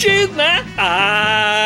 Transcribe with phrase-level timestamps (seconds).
[0.00, 0.64] Podcast né?
[0.78, 1.59] área,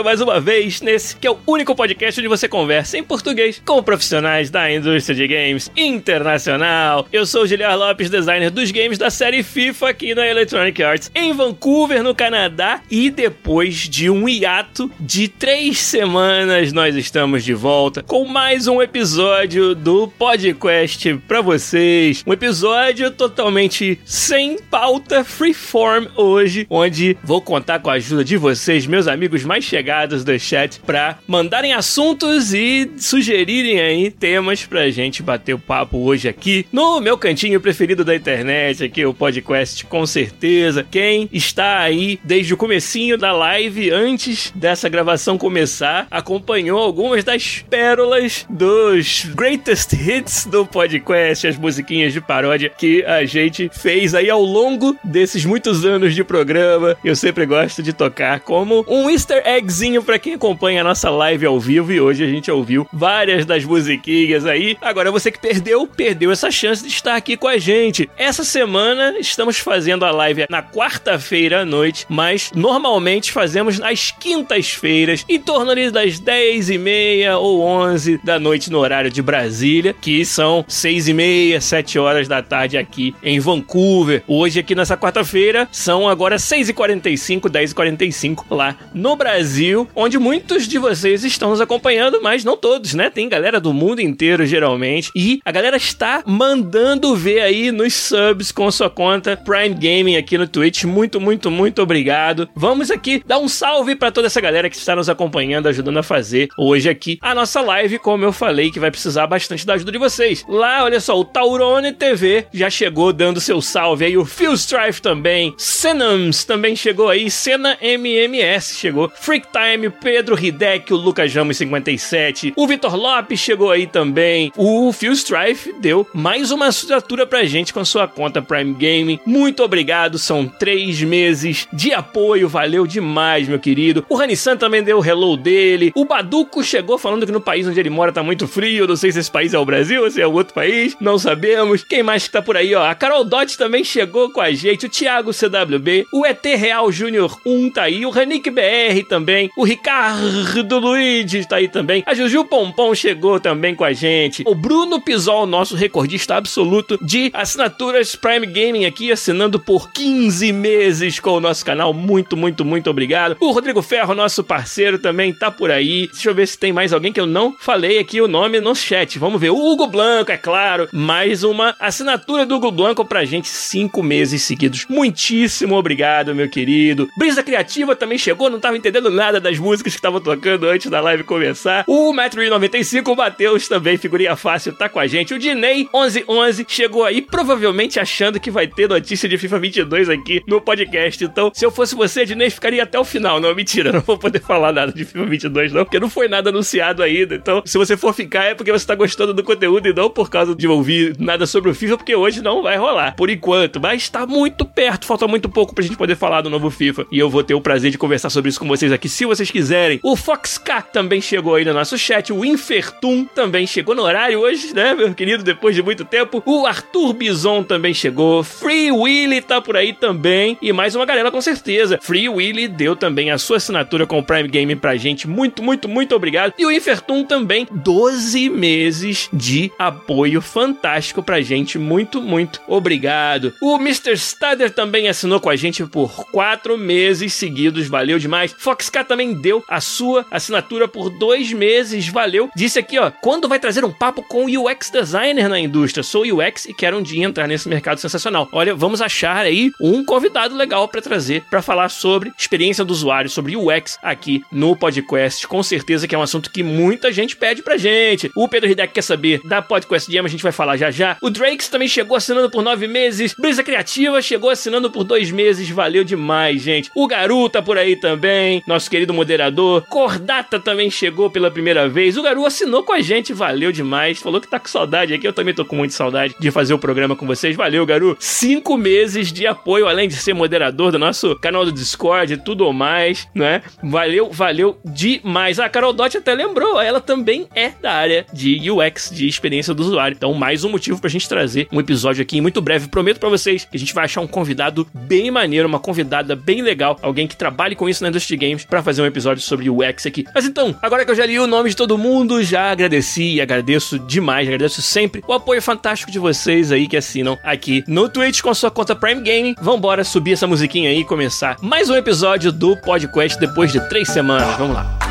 [0.00, 3.62] volta mais uma vez nesse que é o único podcast onde você conversa em português
[3.64, 7.06] com profissionais da indústria de games internacional.
[7.12, 11.10] Eu sou o Giliar Lopes, designer dos games da série FIFA aqui na Electronic Arts
[11.14, 12.80] em Vancouver, no Canadá.
[12.90, 18.80] E depois de um hiato de três semanas, nós estamos de volta com mais um
[18.80, 22.22] episódio do podcast para vocês.
[22.26, 28.86] Um episódio totalmente sem pauta, freeform hoje, onde vou contar com a ajuda de vocês,
[28.86, 29.89] meus amigos mais chegados
[30.24, 36.28] do chat, para mandarem assuntos e sugerirem aí temas pra gente bater o papo hoje
[36.28, 40.86] aqui no meu cantinho preferido da internet, aqui o podcast com certeza.
[40.88, 47.64] Quem está aí desde o comecinho da live, antes dessa gravação começar, acompanhou algumas das
[47.68, 54.30] pérolas dos greatest hits do podcast, as musiquinhas de paródia que a gente fez aí
[54.30, 56.96] ao longo desses muitos anos de programa.
[57.04, 59.42] Eu sempre gosto de tocar como um easter
[59.80, 63.46] eggzinho para quem acompanha a nossa live ao vivo e hoje a gente ouviu várias
[63.46, 64.76] das musiquinhas aí.
[64.82, 68.08] Agora você que perdeu, perdeu essa chance de estar aqui com a gente.
[68.18, 75.24] Essa semana estamos fazendo a live na quarta-feira à noite, mas normalmente fazemos nas quintas-feiras,
[75.26, 79.94] em torno ali das 10 e meia ou 11 da noite no horário de Brasília,
[79.98, 84.22] que são 6 e meia, 7 horas da tarde aqui em Vancouver.
[84.26, 89.69] Hoje aqui nessa quarta-feira são agora 6 e 45, 10 e 45 lá no Brasil,
[89.94, 93.10] onde muitos de vocês estão nos acompanhando, mas não todos, né?
[93.10, 95.10] Tem galera do mundo inteiro, geralmente.
[95.14, 100.36] E a galera está mandando ver aí nos subs com sua conta Prime Gaming aqui
[100.36, 100.84] no Twitch.
[100.84, 102.48] Muito, muito, muito obrigado.
[102.54, 106.02] Vamos aqui dar um salve para toda essa galera que está nos acompanhando, ajudando a
[106.02, 109.92] fazer hoje aqui a nossa live, como eu falei, que vai precisar bastante da ajuda
[109.92, 110.44] de vocês.
[110.48, 115.02] Lá, olha só, o Taurone TV já chegou dando seu salve aí, o Phil Strife
[115.02, 121.58] também, Senams também chegou aí, Cena MMS chegou, Freak Time, Pedro Hideki, o Lucas Ramos
[121.58, 127.44] 57, o Vitor Lopes chegou aí também, o Phil Strife deu mais uma assinatura pra
[127.44, 129.20] gente com sua conta Prime Gaming.
[129.26, 134.04] Muito obrigado, são três meses de apoio, valeu demais, meu querido.
[134.08, 137.78] O Hanissan também deu o hello dele, o Baduco chegou falando que no país onde
[137.78, 140.22] ele mora tá muito frio, não sei se esse país é o Brasil ou se
[140.22, 141.84] é outro país, não sabemos.
[141.84, 142.84] Quem mais que tá por aí, ó?
[142.86, 147.38] A Carol Dot também chegou com a gente, o Thiago CWB, o ET Real Júnior
[147.44, 152.44] 1 tá aí, o Ranick BR também, o Ricardo Luigi tá aí também, a Juju
[152.44, 158.46] Pompom chegou também com a gente, o Bruno Pisol, nosso recordista absoluto de assinaturas Prime
[158.46, 163.36] Gaming aqui, assinando por 15 meses com o nosso canal, muito, muito, muito obrigado.
[163.40, 166.08] O Rodrigo Ferro, nosso parceiro, também tá por aí.
[166.08, 168.74] Deixa eu ver se tem mais alguém que eu não falei aqui o nome no
[168.74, 169.18] chat.
[169.18, 169.50] Vamos ver.
[169.50, 170.88] O Hugo Blanco, é claro.
[170.92, 174.86] Mais uma assinatura do Hugo Blanco pra gente, cinco meses seguidos.
[174.88, 177.08] Muitíssimo obrigado, meu querido.
[177.16, 181.00] Brisa Criativa também chegou, não tava entendendo nada das músicas que estavam tocando antes da
[181.00, 181.84] live começar.
[181.86, 185.34] O Metro95, o Matheus também, figurinha fácil, tá com a gente.
[185.34, 190.42] O Dinei 1111 chegou aí, provavelmente achando que vai ter notícia de FIFA 22 aqui
[190.46, 191.22] no podcast.
[191.22, 193.38] Então, se eu fosse você, Dinei, ficaria até o final.
[193.38, 196.50] Não, mentira, não vou poder falar nada de FIFA 22 não, porque não foi nada
[196.50, 197.34] anunciado ainda.
[197.34, 200.30] Então, se você for ficar é porque você tá gostando do conteúdo e não por
[200.30, 203.80] causa de ouvir nada sobre o FIFA, porque hoje não vai rolar, por enquanto.
[203.80, 207.06] Mas tá muito perto, falta muito pouco pra gente poder falar do novo FIFA.
[207.10, 209.50] E eu vou ter o prazer de conversar sobre isso com vocês aqui, se vocês
[209.50, 210.00] quiserem.
[210.02, 212.32] O Fox K também chegou aí no nosso chat.
[212.32, 215.44] O Infertum também chegou no horário hoje, né, meu querido?
[215.44, 216.42] Depois de muito tempo.
[216.46, 218.42] O Arthur Bison também chegou.
[218.42, 220.56] Free Willy tá por aí também.
[220.62, 221.98] E mais uma galera, com certeza.
[222.00, 225.28] Free Willy deu também a sua assinatura com o Prime Game pra gente.
[225.28, 226.54] Muito, muito, muito obrigado.
[226.58, 227.66] E o Infertum também.
[227.70, 231.78] 12 meses de apoio fantástico pra gente.
[231.78, 233.52] Muito, muito obrigado.
[233.60, 234.16] O Mr.
[234.16, 237.86] Stader também assinou com a gente por 4 meses seguidos.
[237.86, 238.54] Valeu demais.
[238.56, 242.48] Foxcar também deu a sua assinatura por dois meses, valeu.
[242.54, 246.04] Disse aqui, ó, quando vai trazer um papo com UX designer na indústria?
[246.04, 248.48] Sou UX e quero um dia entrar nesse mercado sensacional.
[248.52, 253.28] Olha, vamos achar aí um convidado legal para trazer para falar sobre experiência do usuário,
[253.28, 255.44] sobre UX aqui no podcast.
[255.48, 258.30] Com certeza que é um assunto que muita gente pede pra gente.
[258.36, 261.16] O Pedro Hideck quer saber da Podcast Jam, a gente vai falar já já.
[261.20, 263.34] O Drakes também chegou assinando por nove meses.
[263.36, 265.68] Brisa Criativa chegou assinando por dois meses.
[265.68, 266.92] Valeu demais, gente.
[266.94, 269.84] O Garu tá por aí também, nosso querido moderador.
[269.88, 272.16] Cordata também chegou pela primeira vez.
[272.16, 274.20] O Garu assinou com a gente, valeu demais.
[274.20, 275.26] Falou que tá com saudade aqui.
[275.26, 277.56] Eu também tô com muita saudade de fazer o programa com vocês.
[277.56, 278.16] Valeu, Garu.
[278.18, 282.72] Cinco meses de apoio, além de ser moderador do nosso canal do Discord e tudo
[282.72, 283.62] mais, né?
[283.82, 285.58] Valeu, valeu demais.
[285.58, 289.82] A Carol Dot até lembrou, ela também é da área de UX, de experiência do
[289.82, 290.14] usuário.
[290.16, 292.88] Então, mais um motivo pra gente trazer um episódio aqui muito breve.
[292.88, 296.62] Prometo para vocês que a gente vai achar um convidado bem maneiro, uma convidada bem
[296.62, 299.70] legal, alguém que trabalhe com isso na indústria de games para fazer um episódio sobre
[299.70, 300.24] UX aqui.
[300.34, 303.40] Mas então, agora que eu já li o nome de todo mundo, já agradeci e
[303.40, 308.40] agradeço demais, agradeço sempre o apoio fantástico de vocês aí que assinam aqui no Twitch
[308.40, 309.54] com a sua conta Prime Game.
[309.60, 314.08] Vambora subir essa musiquinha aí e começar mais um episódio do podcast depois de três
[314.08, 314.56] semanas.
[314.56, 315.09] Vamos lá.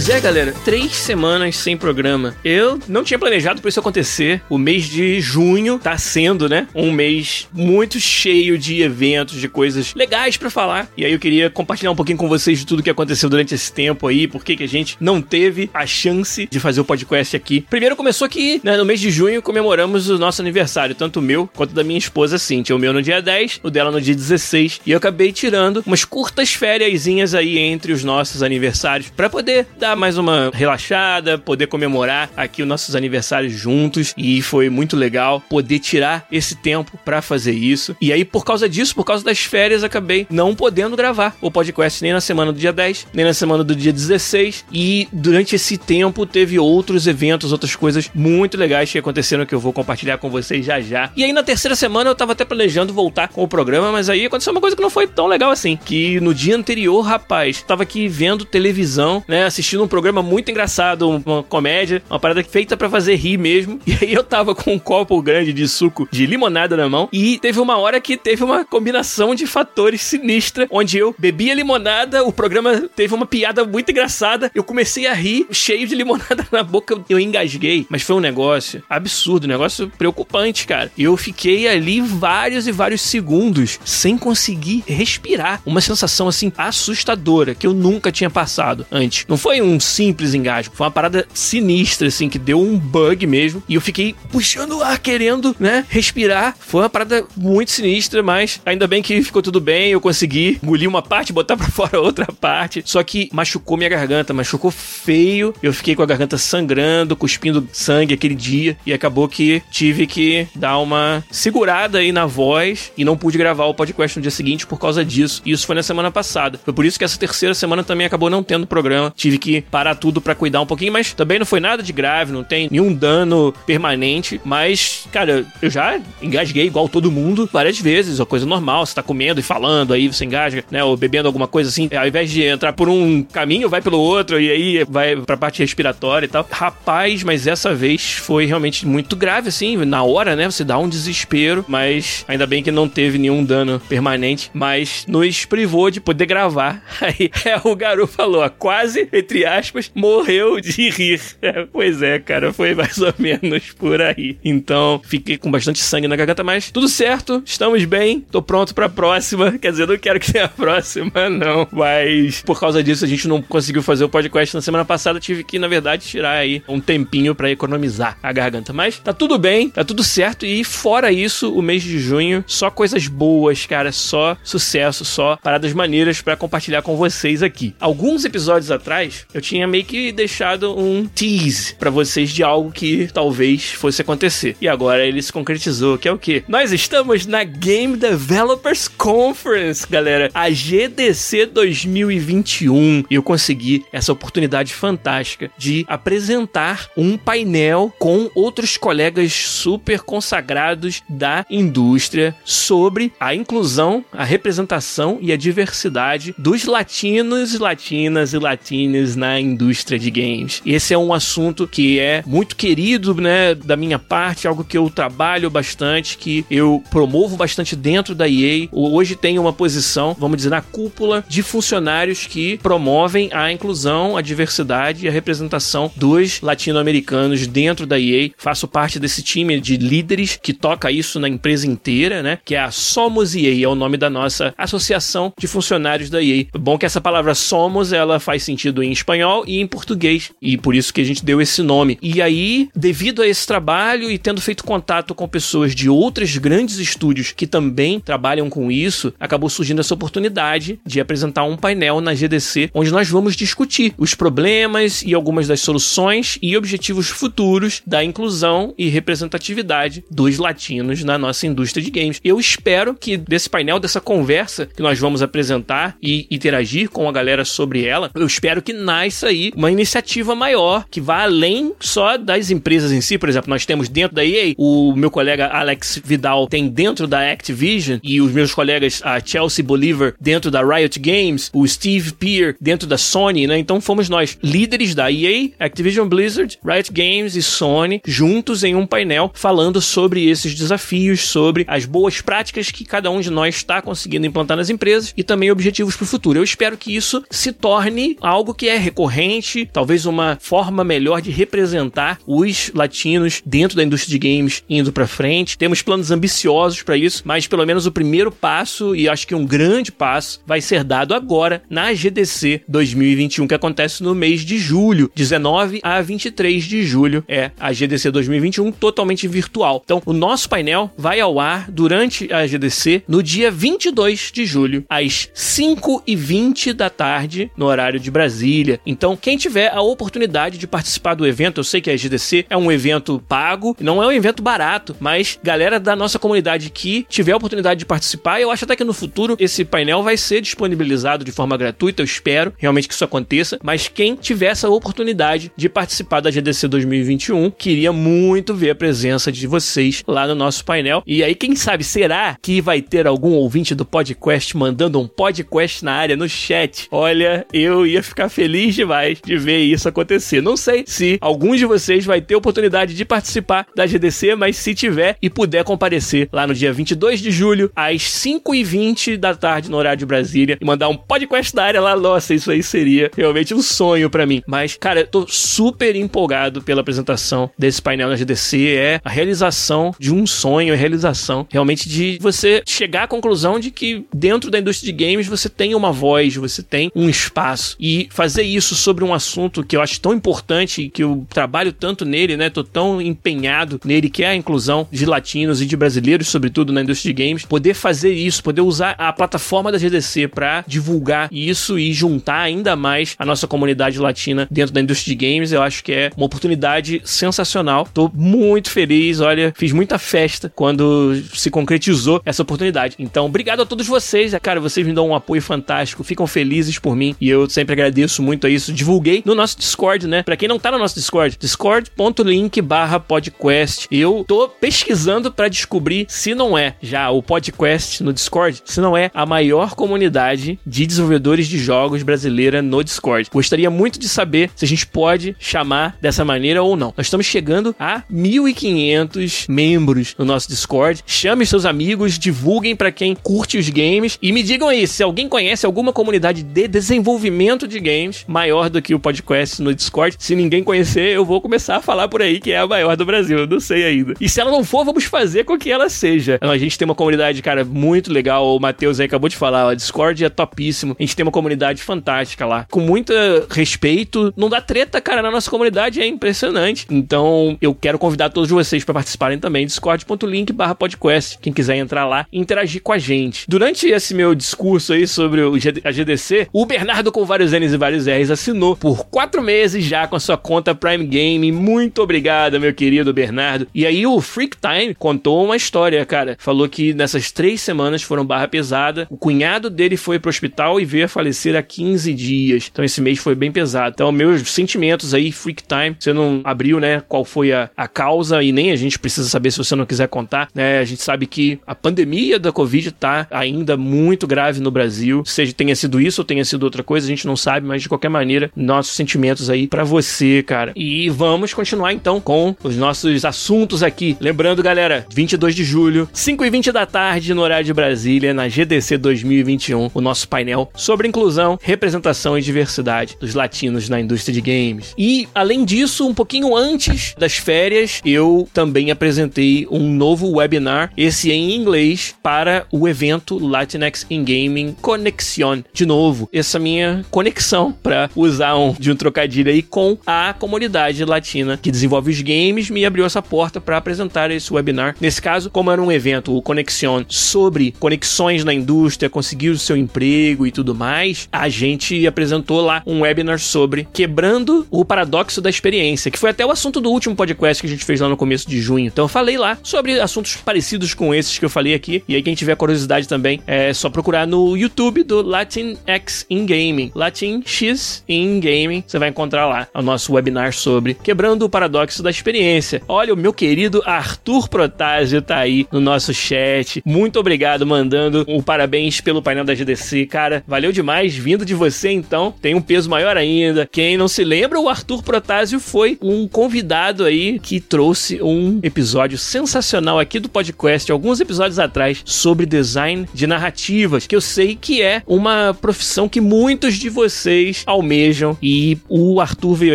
[0.00, 2.34] Pois é, galera, três semanas sem programa.
[2.42, 4.40] Eu não tinha planejado para isso acontecer.
[4.48, 9.92] O mês de junho tá sendo, né, um mês muito cheio de eventos, de coisas
[9.94, 10.88] legais para falar.
[10.96, 13.70] E aí eu queria compartilhar um pouquinho com vocês de tudo que aconteceu durante esse
[13.70, 17.66] tempo aí, porque que a gente não teve a chance de fazer o podcast aqui.
[17.68, 21.46] Primeiro começou que, né, no mês de junho comemoramos o nosso aniversário, tanto o meu
[21.46, 22.74] quanto da minha esposa Cintia.
[22.74, 26.06] O meu no dia 10, o dela no dia 16, e eu acabei tirando umas
[26.06, 32.30] curtas férias aí entre os nossos aniversários para poder dar mais uma relaxada, poder comemorar
[32.36, 37.52] aqui os nossos aniversários juntos e foi muito legal poder tirar esse tempo para fazer
[37.52, 37.96] isso.
[38.00, 42.02] E aí por causa disso, por causa das férias, acabei não podendo gravar o podcast
[42.02, 45.76] nem na semana do dia 10, nem na semana do dia 16 e durante esse
[45.76, 50.30] tempo teve outros eventos, outras coisas muito legais que aconteceram que eu vou compartilhar com
[50.30, 51.10] vocês já já.
[51.16, 54.26] E aí na terceira semana eu tava até planejando voltar com o programa, mas aí
[54.26, 57.82] aconteceu uma coisa que não foi tão legal assim, que no dia anterior, rapaz, tava
[57.82, 62.76] aqui vendo televisão, né, assistindo assistindo um programa muito engraçado, uma comédia, uma parada feita
[62.76, 63.80] para fazer rir mesmo.
[63.90, 67.38] E aí eu tava com um copo grande de suco de limonada na mão e
[67.38, 72.32] teve uma hora que teve uma combinação de fatores sinistra, onde eu bebia limonada, o
[72.32, 77.00] programa teve uma piada muito engraçada, eu comecei a rir, cheio de limonada na boca,
[77.08, 80.92] eu engasguei, mas foi um negócio absurdo, um negócio preocupante, cara.
[80.96, 87.66] Eu fiquei ali vários e vários segundos sem conseguir respirar, uma sensação assim assustadora que
[87.66, 89.24] eu nunca tinha passado antes.
[89.28, 93.62] Não foi um simples engasgo, foi uma parada sinistra, assim, que deu um bug mesmo.
[93.68, 96.56] E eu fiquei puxando o ar, querendo, né, respirar.
[96.58, 99.90] Foi uma parada muito sinistra, mas ainda bem que ficou tudo bem.
[99.90, 102.82] Eu consegui engolir uma parte, botar pra fora outra parte.
[102.84, 105.54] Só que machucou minha garganta, machucou feio.
[105.62, 108.76] Eu fiquei com a garganta sangrando, cuspindo sangue aquele dia.
[108.86, 113.66] E acabou que tive que dar uma segurada aí na voz e não pude gravar
[113.66, 115.42] o podcast no dia seguinte por causa disso.
[115.44, 116.60] E isso foi na semana passada.
[116.64, 119.12] Foi por isso que essa terceira semana também acabou não tendo programa.
[119.16, 121.92] Tive que que parar tudo para cuidar um pouquinho, mas também não foi nada de
[121.92, 124.40] grave, não tem nenhum dano permanente.
[124.44, 128.86] Mas, cara, eu já engasguei igual todo mundo várias vezes, é coisa normal.
[128.86, 130.84] Você tá comendo e falando, aí você engasga, né?
[130.84, 134.40] Ou bebendo alguma coisa assim, ao invés de entrar por um caminho, vai pelo outro,
[134.40, 136.46] e aí vai pra parte respiratória e tal.
[136.50, 139.76] Rapaz, mas essa vez foi realmente muito grave, assim.
[139.84, 140.50] Na hora, né?
[140.50, 145.44] Você dá um desespero, mas ainda bem que não teve nenhum dano permanente, mas nos
[145.44, 146.82] privou de poder gravar.
[147.00, 151.20] Aí é, o garoto falou, ó, quase, entre entre aspas, morreu de rir.
[151.42, 154.36] É, pois é, cara, foi mais ou menos por aí.
[154.44, 158.88] Então, fiquei com bastante sangue na garganta, mas tudo certo, estamos bem, tô pronto pra
[158.88, 159.52] próxima.
[159.58, 161.66] Quer dizer, não quero que tenha a próxima, não.
[161.72, 165.18] Mas por causa disso, a gente não conseguiu fazer o podcast na semana passada.
[165.18, 168.72] Tive que, na verdade, tirar aí um tempinho para economizar a garganta.
[168.72, 170.44] Mas tá tudo bem, tá tudo certo.
[170.44, 175.72] E fora isso, o mês de junho, só coisas boas, cara, só sucesso, só paradas
[175.72, 177.74] maneiras para compartilhar com vocês aqui.
[177.80, 183.08] Alguns episódios atrás, eu tinha meio que deixado um tease para vocês de algo que
[183.12, 184.56] talvez fosse acontecer.
[184.60, 186.42] E agora ele se concretizou, que é o quê?
[186.48, 193.04] Nós estamos na Game Developers Conference, galera, a GDC 2021.
[193.10, 201.02] E eu consegui essa oportunidade fantástica de apresentar um painel com outros colegas super consagrados
[201.08, 209.16] da indústria sobre a inclusão, a representação e a diversidade dos latinos, latinas e latinas
[209.20, 210.62] na indústria de games.
[210.64, 214.88] Esse é um assunto que é muito querido, né, da minha parte, algo que eu
[214.88, 218.66] trabalho bastante, que eu promovo bastante dentro da EA.
[218.72, 224.22] Hoje tem uma posição, vamos dizer, na cúpula de funcionários que promovem a inclusão, a
[224.22, 228.30] diversidade e a representação dos latino-americanos dentro da EA.
[228.38, 232.38] Faço parte desse time de líderes que toca isso na empresa inteira, né?
[232.42, 236.46] Que é a Somos EA, é o nome da nossa associação de funcionários da EA.
[236.58, 239.09] Bom que essa palavra Somos, ela faz sentido em espanhol
[239.46, 241.98] e em português, e por isso que a gente deu esse nome.
[242.02, 246.78] E aí, devido a esse trabalho e tendo feito contato com pessoas de outros grandes
[246.78, 252.14] estúdios que também trabalham com isso, acabou surgindo essa oportunidade de apresentar um painel na
[252.14, 258.02] GDC onde nós vamos discutir os problemas e algumas das soluções e objetivos futuros da
[258.04, 262.20] inclusão e representatividade dos latinos na nossa indústria de games.
[262.24, 267.12] Eu espero que desse painel, dessa conversa que nós vamos apresentar e interagir com a
[267.12, 268.72] galera sobre ela, eu espero que
[269.04, 273.16] nasça aí uma iniciativa maior que vá além só das empresas em si.
[273.16, 277.30] Por exemplo, nós temos dentro da EA, o meu colega Alex Vidal tem dentro da
[277.30, 282.56] Activision e os meus colegas a Chelsea Bolivar dentro da Riot Games, o Steve Peer
[282.60, 283.58] dentro da Sony, né?
[283.58, 288.86] Então fomos nós, líderes da EA, Activision Blizzard, Riot Games e Sony, juntos em um
[288.86, 293.80] painel falando sobre esses desafios, sobre as boas práticas que cada um de nós está
[293.80, 296.38] conseguindo implantar nas empresas e também objetivos para o futuro.
[296.38, 301.30] Eu espero que isso se torne algo que é recorrente, talvez uma forma melhor de
[301.30, 305.56] representar os latinos dentro da indústria de games indo para frente.
[305.56, 309.46] Temos planos ambiciosos para isso, mas pelo menos o primeiro passo e acho que um
[309.46, 315.10] grande passo vai ser dado agora na GDC 2021 que acontece no mês de julho,
[315.14, 319.82] 19 a 23 de julho é a GDC 2021 totalmente virtual.
[319.84, 324.84] Então, o nosso painel vai ao ar durante a GDC no dia 22 de julho,
[324.88, 328.79] às 5 e 20 da tarde, no horário de Brasília.
[328.84, 332.56] Então, quem tiver a oportunidade de participar do evento, eu sei que a GDC é
[332.56, 337.32] um evento pago, não é um evento barato, mas galera da nossa comunidade que tiver
[337.32, 341.24] a oportunidade de participar, eu acho até que no futuro esse painel vai ser disponibilizado
[341.24, 345.68] de forma gratuita, eu espero realmente que isso aconteça, mas quem tiver essa oportunidade de
[345.68, 351.02] participar da GDC 2021, queria muito ver a presença de vocês lá no nosso painel.
[351.06, 355.84] E aí, quem sabe, será que vai ter algum ouvinte do podcast mandando um podcast
[355.84, 356.88] na área no chat?
[356.90, 360.40] Olha, eu ia ficar feliz demais de ver isso acontecer.
[360.40, 364.74] Não sei se alguns de vocês vai ter oportunidade de participar da GDC, mas se
[364.74, 369.76] tiver e puder comparecer lá no dia 22 de julho, às 5h20 da tarde, no
[369.76, 373.54] horário de Brasília, e mandar um podcast na área lá, nossa, isso aí seria realmente
[373.54, 374.42] um sonho para mim.
[374.46, 378.74] Mas, cara, eu tô super empolgado pela apresentação desse painel na GDC.
[378.76, 383.70] É a realização de um sonho, a realização realmente de você chegar à conclusão de
[383.70, 387.76] que dentro da indústria de games você tem uma voz, você tem um espaço.
[387.78, 392.04] E fazer isso sobre um assunto que eu acho tão importante, que eu trabalho tanto
[392.04, 392.50] nele, né?
[392.50, 396.82] Tô tão empenhado nele, que é a inclusão de latinos e de brasileiros, sobretudo na
[396.82, 397.44] indústria de games.
[397.44, 402.76] Poder fazer isso, poder usar a plataforma da GDC para divulgar isso e juntar ainda
[402.76, 406.26] mais a nossa comunidade latina dentro da indústria de games, eu acho que é uma
[406.26, 407.88] oportunidade sensacional.
[407.92, 412.96] Tô muito feliz, olha, fiz muita festa quando se concretizou essa oportunidade.
[412.98, 416.94] Então, obrigado a todos vocês, cara, vocês me dão um apoio fantástico, ficam felizes por
[416.96, 418.72] mim e eu sempre agradeço muito a isso.
[418.72, 420.22] Divulguei no nosso Discord, né?
[420.22, 423.86] Para quem não tá no nosso Discord, discord.link/podcast.
[423.90, 428.96] Eu tô pesquisando para descobrir se não é já o podcast no Discord, se não
[428.96, 433.28] é a maior comunidade de desenvolvedores de jogos brasileira no Discord.
[433.32, 436.94] Gostaria muito de saber se a gente pode chamar dessa maneira ou não.
[436.96, 441.02] Nós estamos chegando a 1.500 membros no nosso Discord.
[441.06, 445.28] Chame seus amigos, divulguem para quem curte os games e me digam aí se alguém
[445.28, 450.16] conhece alguma comunidade de desenvolvimento de games maior do que o podcast no Discord.
[450.18, 453.04] Se ninguém conhecer, eu vou começar a falar por aí que é a maior do
[453.04, 453.40] Brasil.
[453.40, 454.14] Eu não sei ainda.
[454.20, 456.38] E se ela não for, vamos fazer com que ela seja.
[456.40, 458.56] A gente tem uma comunidade, cara, muito legal.
[458.56, 460.96] O Matheus aí acabou de falar, o Discord é topíssimo.
[460.98, 463.12] A gente tem uma comunidade fantástica lá, com muito
[463.50, 464.32] respeito.
[464.36, 466.86] Não dá treta, cara, na nossa comunidade, é impressionante.
[466.88, 469.66] Então, eu quero convidar todos vocês para participarem também.
[469.66, 471.38] discord.link barra podcast.
[471.40, 473.44] Quem quiser entrar lá e interagir com a gente.
[473.48, 475.40] Durante esse meu discurso aí sobre
[475.84, 479.82] a GDC, o Bernardo com vários N's e vários R's 10 assinou por quatro meses
[479.82, 481.50] já com a sua conta Prime Game.
[481.50, 483.66] Muito obrigado, meu querido Bernardo.
[483.74, 486.36] E aí o Freak Time contou uma história, cara.
[486.38, 489.06] Falou que nessas três semanas foram barra pesada.
[489.08, 492.68] O cunhado dele foi pro hospital e veio a falecer há 15 dias.
[492.70, 493.92] Então esse mês foi bem pesado.
[493.94, 495.96] Então, meus sentimentos aí, Freak Time.
[495.98, 499.50] Você não abriu, né, qual foi a, a causa e nem a gente precisa saber
[499.50, 500.78] se você não quiser contar, né?
[500.78, 505.22] A gente sabe que a pandemia da Covid tá ainda muito grave no Brasil.
[505.24, 507.88] Seja tenha sido isso ou tenha sido outra coisa, a gente não sabe, mas de
[507.88, 510.72] qualquer maneira, nossos sentimentos aí para você, cara.
[510.76, 514.16] E vamos continuar então com os nossos assuntos aqui.
[514.20, 518.48] Lembrando, galera, 22 de julho, 5 e 20 da tarde no horário de Brasília, na
[518.48, 524.40] GDC 2021, o nosso painel sobre inclusão, representação e diversidade dos latinos na indústria de
[524.40, 524.94] games.
[524.98, 531.30] E além disso, um pouquinho antes das férias, eu também apresentei um novo webinar, esse
[531.30, 535.62] em inglês, para o evento Latinx in Gaming Conexion.
[535.72, 541.04] De novo, essa minha conexão para usar um de um trocadilho aí com a comunidade
[541.04, 544.94] latina que desenvolve os games me abriu essa porta para apresentar esse webinar.
[545.00, 549.76] Nesse caso, como era um evento, o Conexion, sobre conexões na indústria, conseguir o seu
[549.76, 555.50] emprego e tudo mais, a gente apresentou lá um webinar sobre quebrando o paradoxo da
[555.50, 558.16] experiência, que foi até o assunto do último podcast que a gente fez lá no
[558.16, 558.86] começo de junho.
[558.86, 562.02] Então eu falei lá sobre assuntos parecidos com esses que eu falei aqui.
[562.08, 566.46] E aí, quem tiver curiosidade também, é só procurar no YouTube do Latin X in
[566.46, 566.90] Gaming.
[566.94, 568.84] Latin X in Gaming.
[568.86, 572.82] Você vai encontrar lá o nosso webinar sobre quebrando o paradoxo da experiência.
[572.88, 576.82] Olha, o meu querido Arthur Protásio tá aí no nosso chat.
[576.84, 580.42] Muito obrigado, mandando um parabéns pelo painel da GDC, cara.
[580.46, 582.34] Valeu demais, vindo de você então.
[582.40, 583.68] Tem um peso maior ainda.
[583.70, 589.18] Quem não se lembra, o Arthur Protásio foi um convidado aí que trouxe um episódio
[589.18, 594.82] sensacional aqui do podcast, alguns episódios atrás, sobre design de narrativas, que eu sei que
[594.82, 598.36] é uma profissão que muitos de vocês almejam.
[598.42, 599.74] E o Arthur veio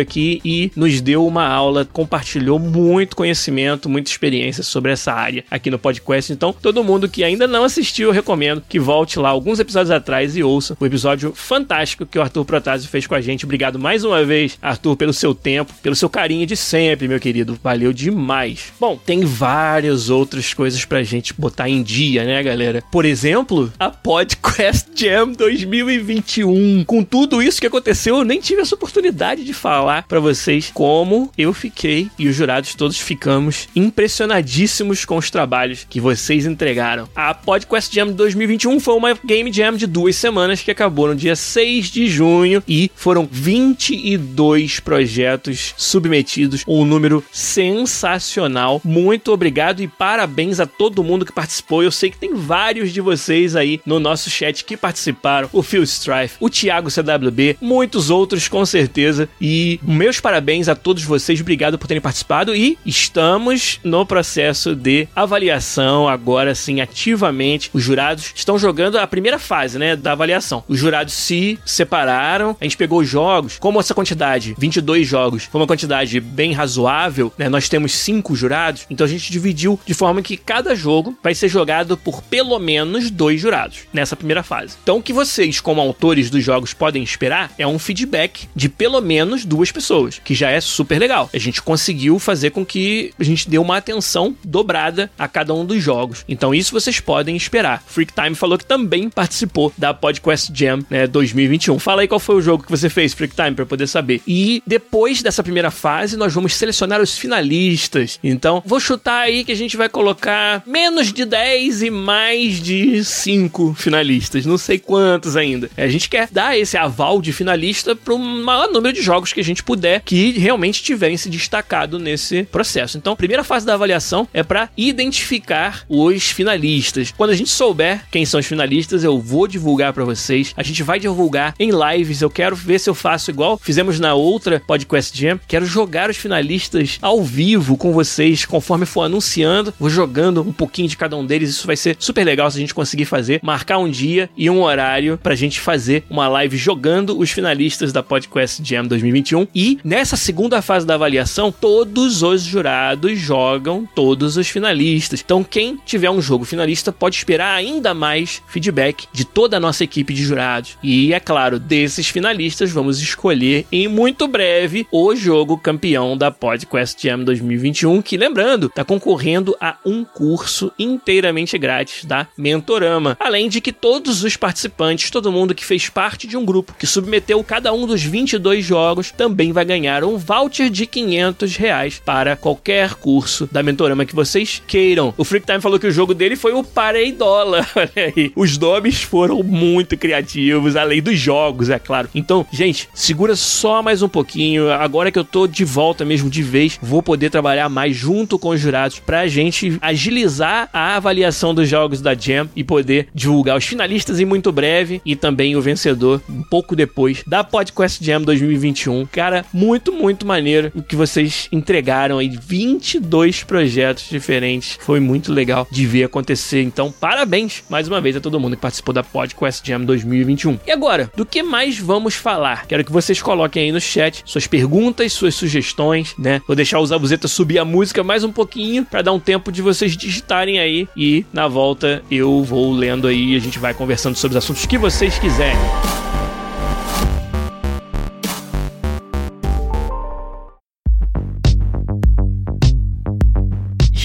[0.00, 5.70] aqui e nos deu uma aula, compartilhou muito conhecimento, muita experiência sobre essa área aqui
[5.70, 6.32] no podcast.
[6.32, 10.36] Então, todo mundo que ainda não assistiu, eu recomendo que volte lá alguns episódios atrás
[10.36, 13.44] e ouça o episódio fantástico que o Arthur Protásio fez com a gente.
[13.44, 17.58] Obrigado mais uma vez, Arthur, pelo seu tempo, pelo seu carinho de sempre, meu querido.
[17.62, 18.72] Valeu demais.
[18.78, 22.82] Bom, tem várias outras coisas pra gente botar em dia, né, galera?
[22.90, 26.84] Por exemplo, a Podcast Jam 2021.
[26.84, 31.30] Com tudo isso que aconteceu, eu nem tive essa oportunidade de falar para vocês como
[31.38, 37.08] eu fiquei e os jurados todos ficamos impressionadíssimos com os trabalhos que vocês entregaram.
[37.14, 41.36] A Podcast Jam 2021 foi uma Game Jam de duas semanas que acabou no dia
[41.36, 48.80] 6 de junho e foram 22 projetos submetidos, um número sensacional.
[48.84, 51.82] Muito obrigado e parabéns a todo mundo que participou.
[51.82, 55.48] Eu sei que tem vários de vocês aí no nosso chat que participaram.
[55.52, 59.28] O Phil Strife, o Thiago CWB, muitos outros com certeza.
[59.38, 61.42] E meus parabéns a todos vocês.
[61.42, 67.68] Obrigado por terem participado e estamos no processo de avaliação agora sim ativamente.
[67.74, 70.64] Os jurados estão jogando a primeira fase, né, da avaliação.
[70.66, 75.60] Os jurados se separaram, a gente pegou os jogos, como essa quantidade, 22 jogos, foi
[75.60, 77.50] uma quantidade bem razoável, né?
[77.50, 81.48] Nós temos cinco jurados, então a gente dividiu de forma que cada jogo vai ser
[81.48, 84.76] jogado por pelo menos dois jurados nessa primeira fase.
[84.82, 89.00] Então o que vocês, como autores dos jogos, podem esperar é um feedback de pelo
[89.00, 91.30] menos duas pessoas, que já é super legal.
[91.32, 95.64] A gente conseguiu fazer com que a gente dê uma atenção dobrada a cada um
[95.64, 96.24] dos jogos.
[96.28, 97.82] Então isso vocês podem esperar.
[97.86, 101.78] Freak Time falou que também participou da Podcast Jam né, 2021.
[101.78, 104.20] Fala aí qual foi o jogo que você fez, Freak Time, para poder saber.
[104.26, 108.18] E depois dessa primeira fase, nós vamos selecionar os finalistas.
[108.22, 113.04] Então, vou chutar aí que a gente vai colocar menos de 10 e mais de
[113.04, 114.46] 5 finalistas.
[114.46, 115.70] Não sei quantos ainda.
[115.76, 119.40] A gente quer dar esse aval de finalista para o maior número de jogos que
[119.40, 122.98] a gente puder que realmente tiverem se destacado nesse processo.
[122.98, 127.14] Então, a primeira fase da avaliação é para identificar os finalistas.
[127.16, 130.52] Quando a gente souber quem são os finalistas, eu vou divulgar para vocês.
[130.54, 132.20] A gente vai divulgar em lives.
[132.20, 135.40] Eu quero ver se eu faço igual fizemos na outra Podcast Jam.
[135.48, 139.72] Quero jogar os finalistas ao vivo com vocês, conforme for anunciando.
[139.80, 141.50] Vou jogando um pouquinho de cada um deles.
[141.50, 143.40] Isso vai ser super legal se a gente conseguir fazer.
[143.42, 147.45] Marcar um dia e um horário pra gente fazer uma live jogando os finalistas
[147.92, 149.46] da Podcast Jam 2021.
[149.54, 155.22] E nessa segunda fase da avaliação, todos os jurados jogam todos os finalistas.
[155.24, 159.84] Então, quem tiver um jogo finalista pode esperar ainda mais feedback de toda a nossa
[159.84, 160.76] equipe de jurados.
[160.82, 167.00] E é claro, desses finalistas vamos escolher em muito breve o jogo campeão da Podcast
[167.00, 173.16] Jam 2021, que lembrando, está concorrendo a um curso inteiramente grátis da Mentorama.
[173.20, 176.86] Além de que todos os participantes, todo mundo que fez parte de um grupo que
[176.86, 182.00] submeteu venceu cada um dos 22 jogos também vai ganhar um voucher de 500 reais
[182.04, 185.12] para qualquer curso da Mentorama que vocês queiram.
[185.16, 187.66] O Freak Time falou que o jogo dele foi o Pareidola.
[187.74, 188.32] Olha aí.
[188.34, 192.08] Os nomes foram muito criativos, além dos jogos, é claro.
[192.14, 194.70] Então, gente, segura só mais um pouquinho.
[194.72, 198.50] Agora que eu tô de volta mesmo de vez, vou poder trabalhar mais junto com
[198.50, 203.64] os jurados pra gente agilizar a avaliação dos jogos da Jam e poder divulgar os
[203.64, 209.06] finalistas em muito breve e também o vencedor um pouco depois da Podcast Jam 2021.
[209.06, 212.28] Cara, muito, muito maneiro o que vocês entregaram aí.
[212.28, 214.78] 22 projetos diferentes.
[214.80, 216.62] Foi muito legal de ver acontecer.
[216.62, 220.58] Então, parabéns mais uma vez a todo mundo que participou da Podcast Jam 2021.
[220.66, 222.66] E agora, do que mais vamos falar?
[222.66, 226.40] Quero que vocês coloquem aí no chat suas perguntas, suas sugestões, né?
[226.46, 229.62] Vou deixar o Zabuzeta subir a música mais um pouquinho para dar um tempo de
[229.62, 234.16] vocês digitarem aí e na volta eu vou lendo aí e a gente vai conversando
[234.16, 236.05] sobre os assuntos que vocês quiserem.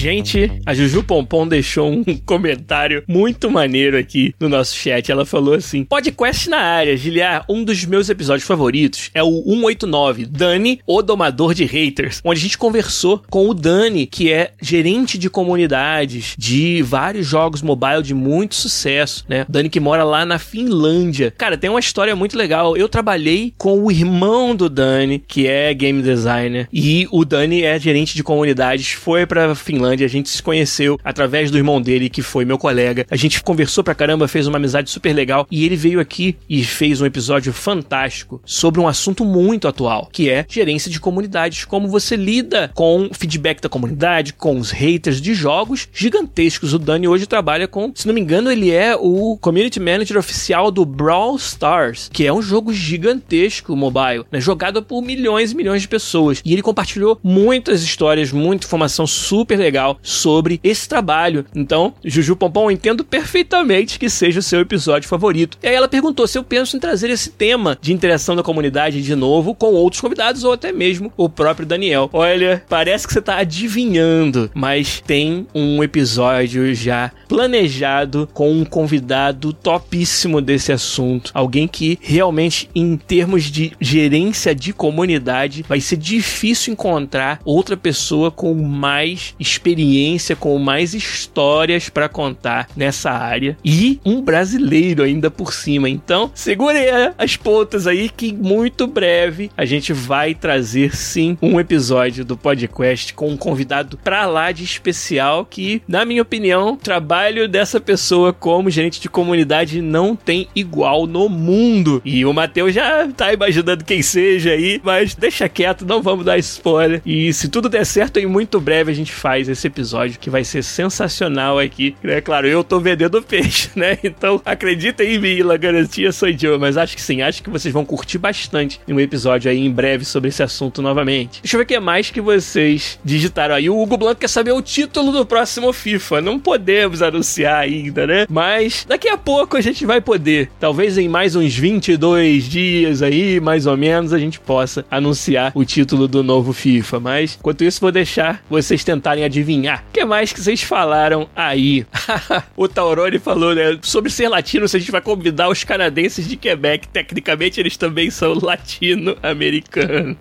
[0.02, 5.12] Gente, a Juju Pompom deixou um comentário muito maneiro aqui no nosso chat.
[5.12, 10.26] Ela falou assim: Podcast na área, Giliar, um dos meus episódios favoritos é o 189,
[10.26, 15.16] Dani, o domador de haters, onde a gente conversou com o Dani, que é gerente
[15.16, 19.46] de comunidades de vários jogos mobile de muito sucesso, né?
[19.48, 21.32] Dani que mora lá na Finlândia.
[21.38, 22.76] Cara, tem uma história muito legal.
[22.76, 27.78] Eu trabalhei com o irmão do Dani, que é game designer, e o Dani é
[27.78, 30.06] gerente de comunidades, foi pra Finlândia Finlândia.
[30.06, 33.06] A gente se conheceu através do irmão dele, que foi meu colega.
[33.10, 35.46] A gente conversou pra caramba, fez uma amizade super legal.
[35.50, 40.30] E ele veio aqui e fez um episódio fantástico sobre um assunto muito atual, que
[40.30, 41.64] é gerência de comunidades.
[41.64, 46.74] Como você lida com o feedback da comunidade, com os haters de jogos gigantescos.
[46.74, 50.70] O Dani hoje trabalha com, se não me engano, ele é o community manager oficial
[50.70, 54.40] do Brawl Stars, que é um jogo gigantesco mobile, né?
[54.40, 56.40] jogado por milhões e milhões de pessoas.
[56.44, 61.44] E ele compartilhou muitas histórias, muita informação super legal legal sobre esse trabalho.
[61.54, 65.58] Então, Juju Pompom, entendo perfeitamente que seja o seu episódio favorito.
[65.62, 69.02] E aí ela perguntou se eu penso em trazer esse tema de interação da comunidade
[69.02, 72.08] de novo com outros convidados ou até mesmo o próprio Daniel.
[72.12, 79.52] Olha, parece que você tá adivinhando, mas tem um episódio já planejado com um convidado
[79.52, 81.30] topíssimo desse assunto.
[81.34, 88.30] Alguém que realmente, em termos de gerência de comunidade, vai ser difícil encontrar outra pessoa
[88.30, 95.30] com mais experiência experiência, com mais histórias para contar nessa área e um brasileiro ainda
[95.30, 95.88] por cima.
[95.88, 96.78] Então, segure
[97.16, 103.14] as pontas aí que muito breve a gente vai trazer sim um episódio do podcast
[103.14, 108.32] com um convidado pra lá de especial que, na minha opinião, o trabalho dessa pessoa
[108.32, 112.02] como gerente de comunidade não tem igual no mundo.
[112.04, 116.38] E o Matheus já tá imaginando quem seja aí, mas deixa quieto, não vamos dar
[116.38, 117.00] spoiler.
[117.06, 120.44] E se tudo der certo, em muito breve a gente faz esse episódio que vai
[120.44, 121.94] ser sensacional aqui.
[122.02, 123.98] É claro, eu tô vendendo peixe, né?
[124.02, 126.58] Então acredita em mim, a garantia sou eu.
[126.58, 130.04] Mas acho que sim, acho que vocês vão curtir bastante um episódio aí em breve
[130.04, 131.40] sobre esse assunto novamente.
[131.42, 133.68] Deixa eu ver o que é mais que vocês digitaram aí.
[133.68, 136.20] O Hugo Blanco quer saber o título do próximo FIFA.
[136.20, 138.26] Não podemos anunciar ainda, né?
[138.28, 140.50] Mas daqui a pouco a gente vai poder.
[140.58, 145.64] Talvez em mais uns 22 dias aí, mais ou menos, a gente possa anunciar o
[145.64, 147.00] título do novo FIFA.
[147.00, 149.84] Mas enquanto isso, vou deixar vocês tentarem adivinhar adivinhar.
[149.88, 151.84] O que mais que vocês falaram aí?
[152.56, 153.78] o Tauroni falou, né?
[153.82, 156.88] Sobre ser latino, se a gente vai convidar os canadenses de Quebec.
[156.88, 160.16] Tecnicamente, eles também são latino-americanos.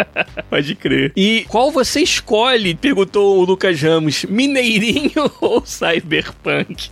[0.48, 1.12] Pode crer.
[1.16, 2.74] E qual você escolhe?
[2.74, 4.24] Perguntou o Lucas Ramos.
[4.24, 6.90] Mineirinho ou Cyberpunk?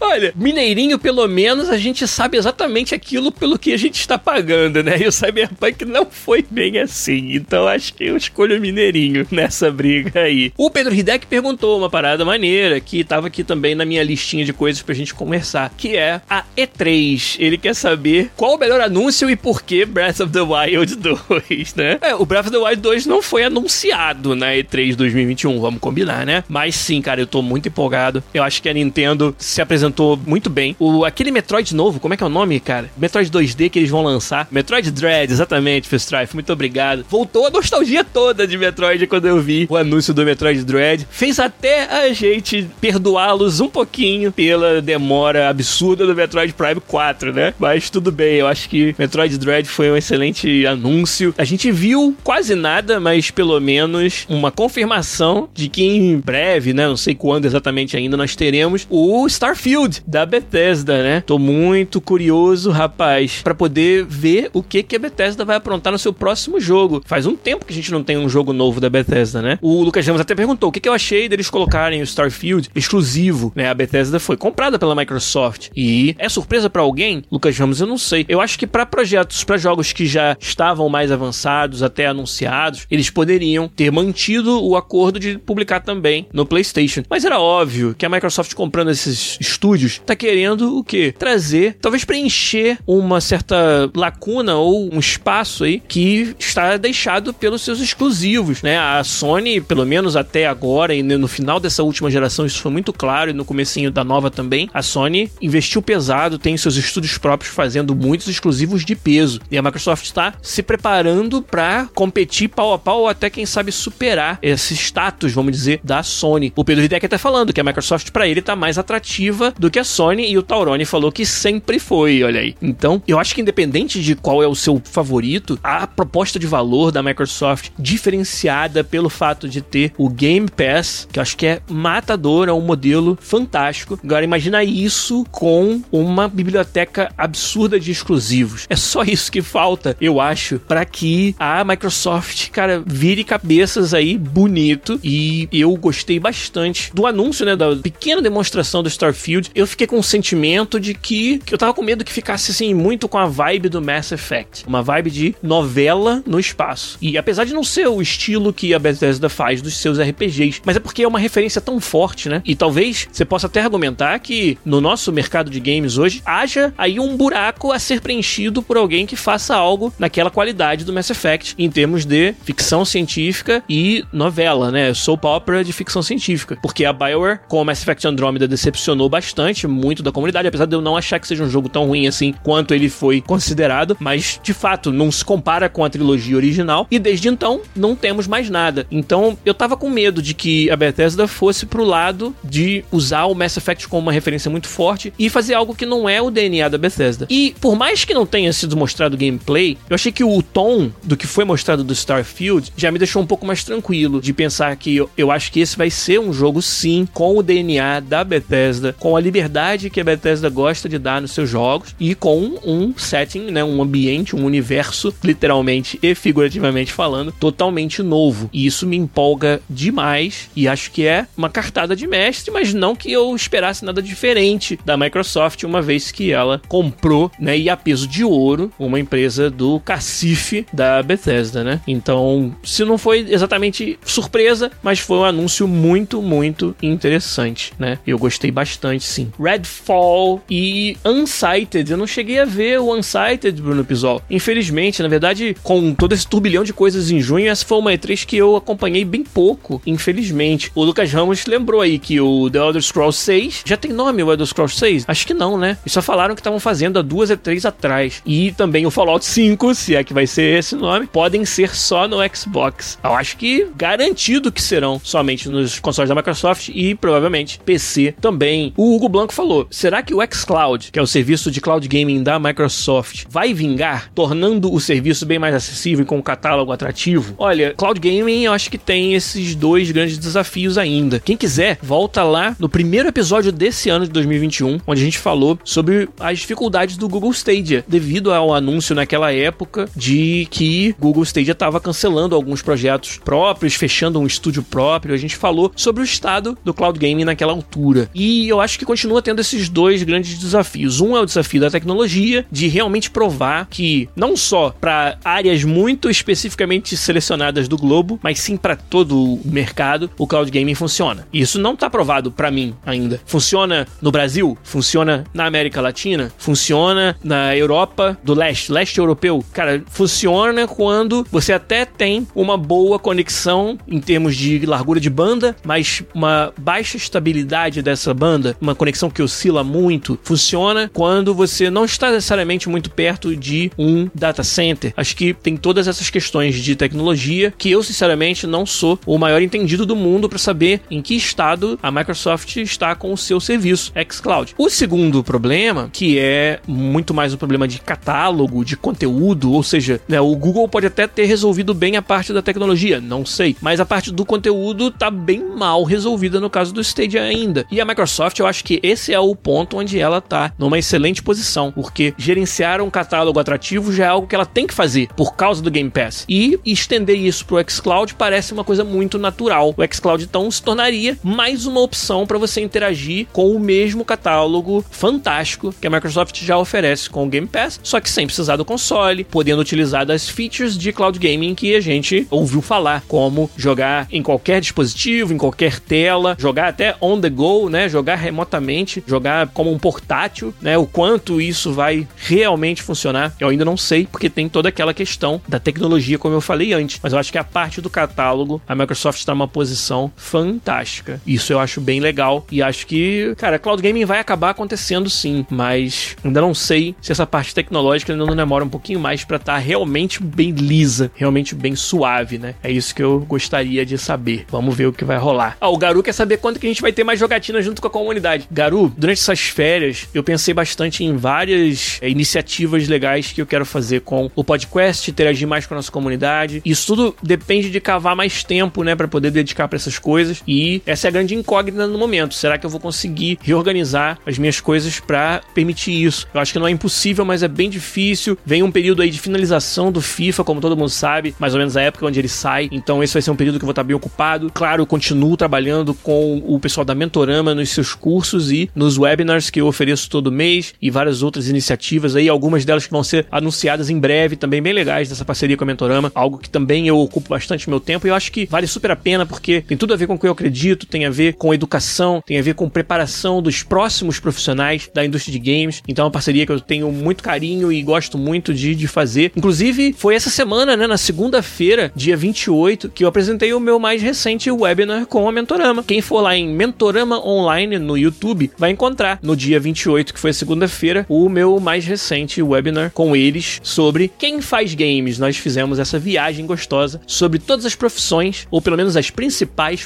[0.00, 4.82] Olha, Mineirinho, pelo menos, a gente sabe exatamente aquilo pelo que a gente está pagando,
[4.82, 4.98] né?
[5.00, 7.34] E o Cyberpunk não foi bem assim.
[7.34, 10.52] Então acho que eu escolho Mineirinho nessa briga aí.
[10.56, 14.52] O Pedro Hideki perguntou uma parada maneira que tava aqui também na minha listinha de
[14.52, 17.36] coisas pra gente conversar, que é a E3.
[17.38, 21.74] Ele quer saber qual o melhor anúncio e por que Breath of the Wild 2,
[21.74, 21.98] né?
[22.02, 26.26] É, o Breath of the Wild 2 não foi anunciado na E3 2021, vamos combinar,
[26.26, 26.44] né?
[26.48, 28.22] Mas sim, cara, eu tô muito empolgado.
[28.34, 30.76] Eu acho que a Nintendo se apresentou muito bem.
[30.78, 32.90] O, aquele Metroid novo, como é que é o nome, cara?
[32.96, 34.46] Metroid 2D que eles vão lançar.
[34.50, 37.04] Metroid Dread, exatamente, Strife, muito obrigado.
[37.08, 41.05] Voltou a nostalgia toda de Metroid quando eu vi o anúncio do Metroid Dread.
[41.10, 47.54] Fez até a gente perdoá-los um pouquinho pela demora absurda do Metroid Prime 4, né?
[47.58, 51.34] Mas tudo bem, eu acho que Metroid Dread foi um excelente anúncio.
[51.38, 56.86] A gente viu quase nada, mas pelo menos uma confirmação de que em breve, né?
[56.86, 61.22] Não sei quando exatamente ainda, nós teremos o Starfield da Bethesda, né?
[61.24, 65.98] Tô muito curioso, rapaz, para poder ver o que, que a Bethesda vai aprontar no
[65.98, 67.02] seu próximo jogo.
[67.04, 69.58] Faz um tempo que a gente não tem um jogo novo da Bethesda, né?
[69.62, 73.52] O Lucas Ramos até perguntou o que, que eu achei deles colocarem o Starfield exclusivo,
[73.54, 73.68] né?
[73.68, 77.22] A Bethesda foi comprada pela Microsoft e é surpresa para alguém?
[77.30, 78.24] Lucas Ramos, eu não sei.
[78.28, 83.10] Eu acho que para projetos, para jogos que já estavam mais avançados, até anunciados, eles
[83.10, 87.02] poderiam ter mantido o acordo de publicar também no PlayStation.
[87.08, 91.14] Mas era óbvio que a Microsoft comprando esses estúdios tá querendo o quê?
[91.16, 97.80] Trazer, talvez preencher uma certa lacuna ou um espaço aí que está deixado pelos seus
[97.80, 98.78] exclusivos, né?
[98.78, 102.92] A Sony, pelo menos até agora e no final dessa última geração, isso foi muito
[102.92, 107.54] claro e no comecinho da nova também, a Sony investiu pesado, tem seus estúdios próprios
[107.54, 109.40] fazendo muitos exclusivos de peso.
[109.50, 113.72] E a Microsoft está se preparando para competir pau a pau ou até quem sabe
[113.72, 116.52] superar esse status, vamos dizer, da Sony.
[116.56, 119.78] O Pedro Hideki está falando que a Microsoft para ele tá mais atrativa do que
[119.78, 122.54] a Sony e o Tauroni falou que sempre foi, olha aí.
[122.60, 126.90] Então, eu acho que independente de qual é o seu favorito, a proposta de valor
[126.90, 130.75] da Microsoft diferenciada pelo fato de ter o Game Pass,
[131.10, 133.98] que eu acho que é matador, é um modelo fantástico.
[134.02, 138.66] Agora imagina isso com uma biblioteca absurda de exclusivos.
[138.68, 144.16] É só isso que falta, eu acho, para que a Microsoft, cara, vire cabeças aí
[144.18, 149.50] bonito e eu gostei bastante do anúncio, né, da pequena demonstração do Starfield.
[149.54, 152.74] Eu fiquei com o sentimento de que, que eu tava com medo que ficasse assim
[152.74, 156.98] muito com a vibe do Mass Effect, uma vibe de novela no espaço.
[157.00, 160.76] E apesar de não ser o estilo que a Bethesda faz dos seus RPGs, mas
[160.76, 162.42] é porque é uma referência tão forte, né?
[162.44, 166.98] E talvez você possa até argumentar que no nosso mercado de games hoje haja aí
[166.98, 171.54] um buraco a ser preenchido por alguém que faça algo naquela qualidade do Mass Effect
[171.56, 174.92] em termos de ficção científica e novela, né?
[174.92, 176.58] Soap opera de ficção científica.
[176.60, 180.74] Porque a BioWare, com o Mass Effect Andromeda, decepcionou bastante muito da comunidade, apesar de
[180.74, 184.40] eu não achar que seja um jogo tão ruim assim quanto ele foi considerado, mas
[184.42, 188.50] de fato não se compara com a trilogia original e desde então não temos mais
[188.50, 188.84] nada.
[188.90, 193.34] Então eu tava com medo de que a Bethesda fosse pro lado de usar o
[193.34, 196.68] Mass Effect como uma referência muito forte e fazer algo que não é o DNA
[196.68, 197.26] da Bethesda.
[197.30, 201.16] E por mais que não tenha sido mostrado gameplay, eu achei que o tom do
[201.16, 204.96] que foi mostrado do Starfield já me deixou um pouco mais tranquilo de pensar que
[204.96, 208.94] eu, eu acho que esse vai ser um jogo sim com o DNA da Bethesda,
[208.98, 212.94] com a liberdade que a Bethesda gosta de dar nos seus jogos e com um
[212.96, 218.48] setting, né, um ambiente, um universo, literalmente e figurativamente falando, totalmente novo.
[218.52, 222.94] E isso me empolga demais e acho que é uma cartada de mestre, mas não
[222.94, 227.76] que eu esperasse nada diferente da Microsoft, uma vez que ela comprou, né, e a
[227.76, 231.80] peso de ouro, uma empresa do cacife da Bethesda, né?
[231.86, 237.98] Então, se não foi exatamente surpresa, mas foi um anúncio muito, muito interessante, né?
[238.06, 239.30] Eu gostei bastante, sim.
[239.38, 244.22] Redfall e Unsighted, eu não cheguei a ver o Unsighted, Bruno Pisol.
[244.30, 248.26] Infelizmente, na verdade, com todo esse turbilhão de coisas em junho, essa foi uma E3
[248.26, 250.25] que eu acompanhei bem pouco, infelizmente.
[250.74, 254.30] O Lucas Ramos lembrou aí que o The Elder Scrolls 6 já tem nome, o
[254.30, 255.04] Elder Scrolls 6?
[255.06, 255.78] Acho que não, né?
[255.82, 258.22] Eles só falaram que estavam fazendo há duas E3 atrás.
[258.24, 262.08] E também o Fallout 5, se é que vai ser esse nome, podem ser só
[262.08, 262.98] no Xbox.
[263.02, 268.72] Eu acho que garantido que serão somente nos consoles da Microsoft e provavelmente PC também.
[268.76, 272.22] O Hugo Blanco falou: será que o xCloud, que é o serviço de cloud gaming
[272.22, 277.34] da Microsoft, vai vingar, tornando o serviço bem mais acessível e com um catálogo atrativo?
[277.38, 281.20] Olha, cloud gaming eu acho que tem esses dois grandes desafios ainda.
[281.20, 285.58] Quem quiser, volta lá no primeiro episódio desse ano de 2021, onde a gente falou
[285.64, 291.52] sobre as dificuldades do Google Stadia, devido ao anúncio naquela época de que Google Stadia
[291.52, 295.14] estava cancelando alguns projetos próprios, fechando um estúdio próprio.
[295.14, 298.10] A gente falou sobre o estado do cloud gaming naquela altura.
[298.14, 301.00] E eu acho que continua tendo esses dois grandes desafios.
[301.00, 306.10] Um é o desafio da tecnologia, de realmente provar que não só para áreas muito
[306.10, 311.26] especificamente selecionadas do globo, mas sim para todo o mercado, o cloud gaming funciona.
[311.32, 313.20] Isso não está provado para mim ainda.
[313.26, 319.44] Funciona no Brasil, funciona na América Latina, funciona na Europa do leste, leste europeu.
[319.52, 325.56] Cara, funciona quando você até tem uma boa conexão em termos de largura de banda,
[325.64, 331.84] mas uma baixa estabilidade dessa banda, uma conexão que oscila muito, funciona quando você não
[331.84, 334.92] está necessariamente muito perto de um data center.
[334.96, 339.42] Acho que tem todas essas questões de tecnologia que eu, sinceramente, não sou o maior
[339.42, 343.40] entendido do do mundo para saber em que estado a Microsoft está com o seu
[343.40, 344.54] serviço xCloud.
[344.58, 350.00] O segundo problema, que é muito mais um problema de catálogo, de conteúdo, ou seja,
[350.06, 353.80] né, o Google pode até ter resolvido bem a parte da tecnologia, não sei, mas
[353.80, 357.64] a parte do conteúdo tá bem mal resolvida no caso do Stadia ainda.
[357.70, 361.22] E a Microsoft, eu acho que esse é o ponto onde ela tá numa excelente
[361.22, 365.34] posição, porque gerenciar um catálogo atrativo já é algo que ela tem que fazer por
[365.34, 366.24] causa do Game Pass.
[366.28, 369.74] E estender isso pro xCloud parece uma coisa muito natural.
[369.76, 374.84] O xCloud então se tornaria mais uma opção para você interagir com o mesmo catálogo
[374.90, 378.64] fantástico que a Microsoft já oferece com o Game Pass, só que sem precisar do
[378.64, 384.06] console, podendo utilizar das features de cloud gaming que a gente ouviu falar, como jogar
[384.10, 387.88] em qualquer dispositivo, em qualquer tela, jogar até on the go, né?
[387.88, 390.76] Jogar remotamente, jogar como um portátil, né?
[390.76, 395.40] O quanto isso vai realmente funcionar, eu ainda não sei, porque tem toda aquela questão
[395.48, 396.98] da tecnologia, como eu falei antes.
[397.02, 399.75] Mas eu acho que a parte do catálogo, a Microsoft está numa posição
[400.16, 401.20] fantástica.
[401.26, 405.46] Isso eu acho bem legal e acho que, cara, cloud gaming vai acabar acontecendo sim,
[405.50, 409.36] mas ainda não sei se essa parte tecnológica ainda não demora um pouquinho mais para
[409.36, 412.54] estar tá realmente bem lisa, realmente bem suave, né?
[412.62, 414.46] É isso que eu gostaria de saber.
[414.50, 415.56] Vamos ver o que vai rolar.
[415.60, 417.88] Ah, o Garu quer saber quando que a gente vai ter mais jogatina junto com
[417.88, 418.46] a comunidade.
[418.50, 423.64] Garu, durante essas férias, eu pensei bastante em várias é, iniciativas legais que eu quero
[423.64, 426.62] fazer com o podcast, interagir mais com a nossa comunidade.
[426.64, 430.42] Isso tudo depende de cavar mais tempo, né, para poder dedicar para essas coisas.
[430.46, 432.34] E essa é a grande incógnita no momento.
[432.34, 436.26] Será que eu vou conseguir reorganizar as minhas coisas para permitir isso?
[436.32, 438.38] Eu acho que não é impossível, mas é bem difícil.
[438.44, 441.76] Vem um período aí de finalização do FIFA, como todo mundo sabe, mais ou menos
[441.76, 442.68] a época onde ele sai.
[442.72, 444.50] Então esse vai ser um período que eu vou estar bem ocupado.
[444.52, 449.50] Claro, eu continuo trabalhando com o pessoal da Mentorama nos seus cursos e nos webinars
[449.50, 453.26] que eu ofereço todo mês e várias outras iniciativas aí, algumas delas que vão ser
[453.30, 456.98] anunciadas em breve, também bem legais dessa parceria com a Mentorama, algo que também eu
[456.98, 459.94] ocupo bastante meu tempo e eu acho que vale super a pena porque tem tudo
[459.94, 462.54] a ver com o que eu acredito, tem a ver com educação, tem a ver
[462.54, 465.82] com preparação dos próximos profissionais da indústria de games.
[465.86, 469.32] Então é uma parceria que eu tenho muito carinho e gosto muito de, de fazer.
[469.36, 474.02] Inclusive, foi essa semana, né, na segunda-feira, dia 28, que eu apresentei o meu mais
[474.02, 475.82] recente webinar com a Mentorama.
[475.82, 480.32] Quem for lá em Mentorama Online no YouTube vai encontrar no dia 28, que foi
[480.32, 485.18] segunda-feira, o meu mais recente webinar com eles sobre quem faz games.
[485.18, 489.35] Nós fizemos essa viagem gostosa sobre todas as profissões, ou pelo menos as principais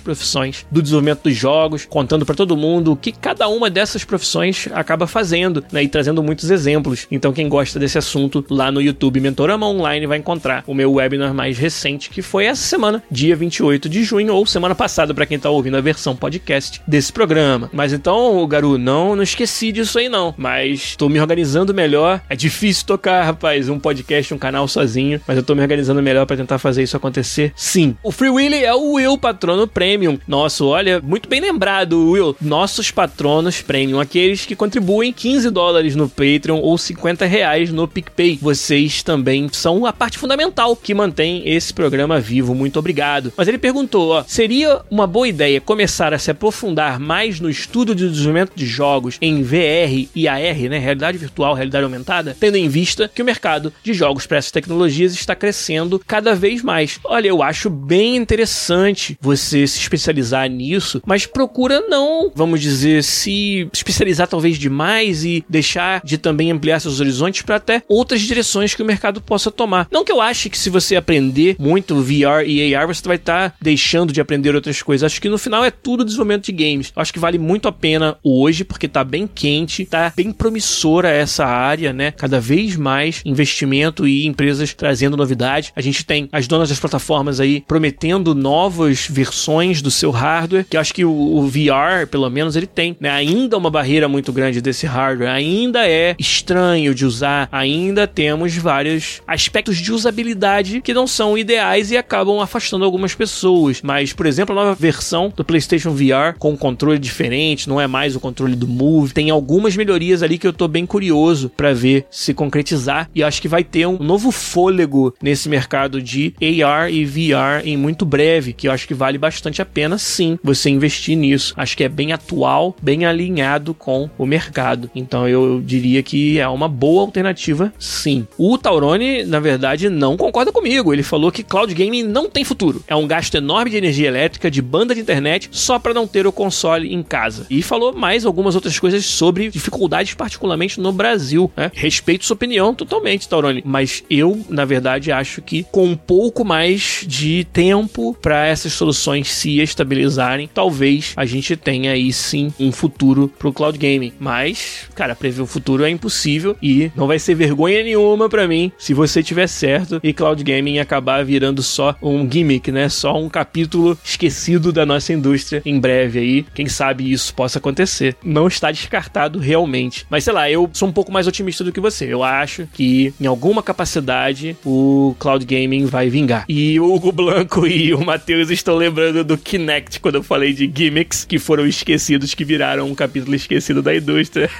[0.03, 4.69] profissões do desenvolvimento dos jogos, contando para todo mundo o que cada uma dessas profissões
[4.73, 7.07] acaba fazendo, né, e trazendo muitos exemplos.
[7.11, 11.35] Então quem gosta desse assunto lá no YouTube Mentorama Online vai encontrar o meu webinar
[11.35, 15.39] mais recente, que foi essa semana, dia 28 de junho, ou semana passada para quem
[15.39, 17.71] tá ouvindo a versão podcast desse programa.
[17.73, 22.21] Mas então, Garu, não, não esqueci disso aí não, mas tô me organizando melhor.
[22.29, 26.27] É difícil tocar, rapaz, um podcast, um canal sozinho, mas eu tô me organizando melhor
[26.27, 27.53] para tentar fazer isso acontecer.
[27.57, 27.97] Sim.
[28.03, 30.19] O Free Willy é o Will Patrono Premium.
[30.29, 32.37] Nosso, olha, muito bem lembrado, Will.
[32.43, 38.39] Nossos patronos Premium, aqueles que contribuem 15 dólares no Patreon ou 50 reais no PicPay.
[38.43, 42.55] Vocês também são a parte fundamental que mantém esse programa vivo.
[42.55, 43.33] Muito obrigado.
[43.35, 47.95] Mas ele perguntou, ó, seria uma boa ideia começar a se aprofundar mais no estudo
[47.95, 52.69] de desenvolvimento de jogos em VR e AR, né, realidade virtual, realidade aumentada, tendo em
[52.69, 57.01] vista que o mercado de jogos para essas tecnologias está crescendo cada vez mais.
[57.05, 63.69] Olha, eu acho bem interessante você se especializar nisso, mas procura não, vamos dizer, se
[63.73, 68.83] especializar talvez demais e deixar de também ampliar seus horizontes para até outras direções que
[68.83, 69.89] o mercado possa tomar.
[69.91, 73.51] Não que eu ache que se você aprender muito VR e AR, você vai estar
[73.51, 75.05] tá deixando de aprender outras coisas.
[75.05, 76.93] Acho que no final é tudo desenvolvimento de games.
[76.95, 81.45] Acho que vale muito a pena hoje, porque tá bem quente, tá bem promissora essa
[81.45, 82.11] área, né?
[82.13, 85.73] Cada vez mais investimento e empresas trazendo novidade.
[85.75, 90.79] A gente tem as donas das plataformas aí prometendo novas versões do seu hardware, que
[90.79, 93.11] acho que o, o VR, pelo menos, ele tem, né?
[93.11, 99.21] Ainda uma barreira muito grande desse hardware, ainda é estranho de usar, ainda temos vários
[99.27, 103.83] aspectos de usabilidade que não são ideais e acabam afastando algumas pessoas.
[103.83, 107.87] Mas, por exemplo, a nova versão do PlayStation VR com um controle diferente, não é
[107.87, 111.75] mais o controle do Move, tem algumas melhorias ali que eu tô bem curioso para
[111.75, 116.33] ver se concretizar e acho que vai ter um novo fôlego nesse mercado de
[116.65, 120.39] AR e VR em muito breve, que eu acho que vale bastante a pena sim
[120.43, 121.55] você investir nisso.
[121.57, 124.91] Acho que é bem atual, bem alinhado com o mercado.
[124.95, 128.27] Então eu diria que é uma boa alternativa sim.
[128.39, 130.93] O Tauroni, na verdade, não concorda comigo.
[130.93, 132.83] Ele falou que cloud gaming não tem futuro.
[132.87, 136.27] É um gasto enorme de energia elétrica, de banda de internet, só para não ter
[136.27, 137.47] o console em casa.
[137.51, 141.51] E falou mais algumas outras coisas sobre dificuldades, particularmente no Brasil.
[141.57, 141.71] Né?
[141.75, 143.63] Respeito sua opinião totalmente, Tauroni.
[143.65, 149.00] Mas eu, na verdade, acho que com um pouco mais de tempo para essas soluções
[149.25, 154.13] se estabilizarem, talvez a gente tenha aí sim um futuro pro cloud gaming.
[154.19, 158.73] Mas, cara, prever o futuro é impossível e não vai ser vergonha nenhuma para mim
[158.79, 162.89] se você tiver certo e cloud gaming acabar virando só um gimmick, né?
[162.89, 166.47] Só um capítulo esquecido da nossa indústria em breve aí.
[166.55, 168.17] Quem sabe isso possa acontecer.
[168.25, 170.07] Não está descartado realmente.
[170.11, 172.13] Mas sei lá, eu sou um pouco mais otimista do que você.
[172.13, 176.45] Eu acho que em alguma capacidade o cloud gaming vai vingar.
[176.49, 180.71] E o Hugo Blanco e o Matheus estão lembrando do Kinect quando eu falei de
[180.75, 184.51] gimmicks que foram esquecidos, que viraram um capítulo esquecido da indústria.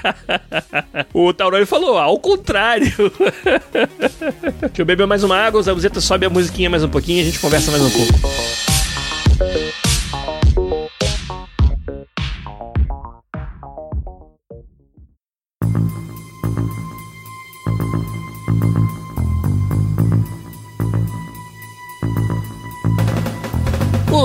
[1.13, 2.91] o Tauroni falou, ao contrário.
[4.61, 7.21] Deixa eu beber mais uma água, o Zabuzeta sobe a musiquinha mais um pouquinho e
[7.21, 8.70] a gente conversa mais um pouco.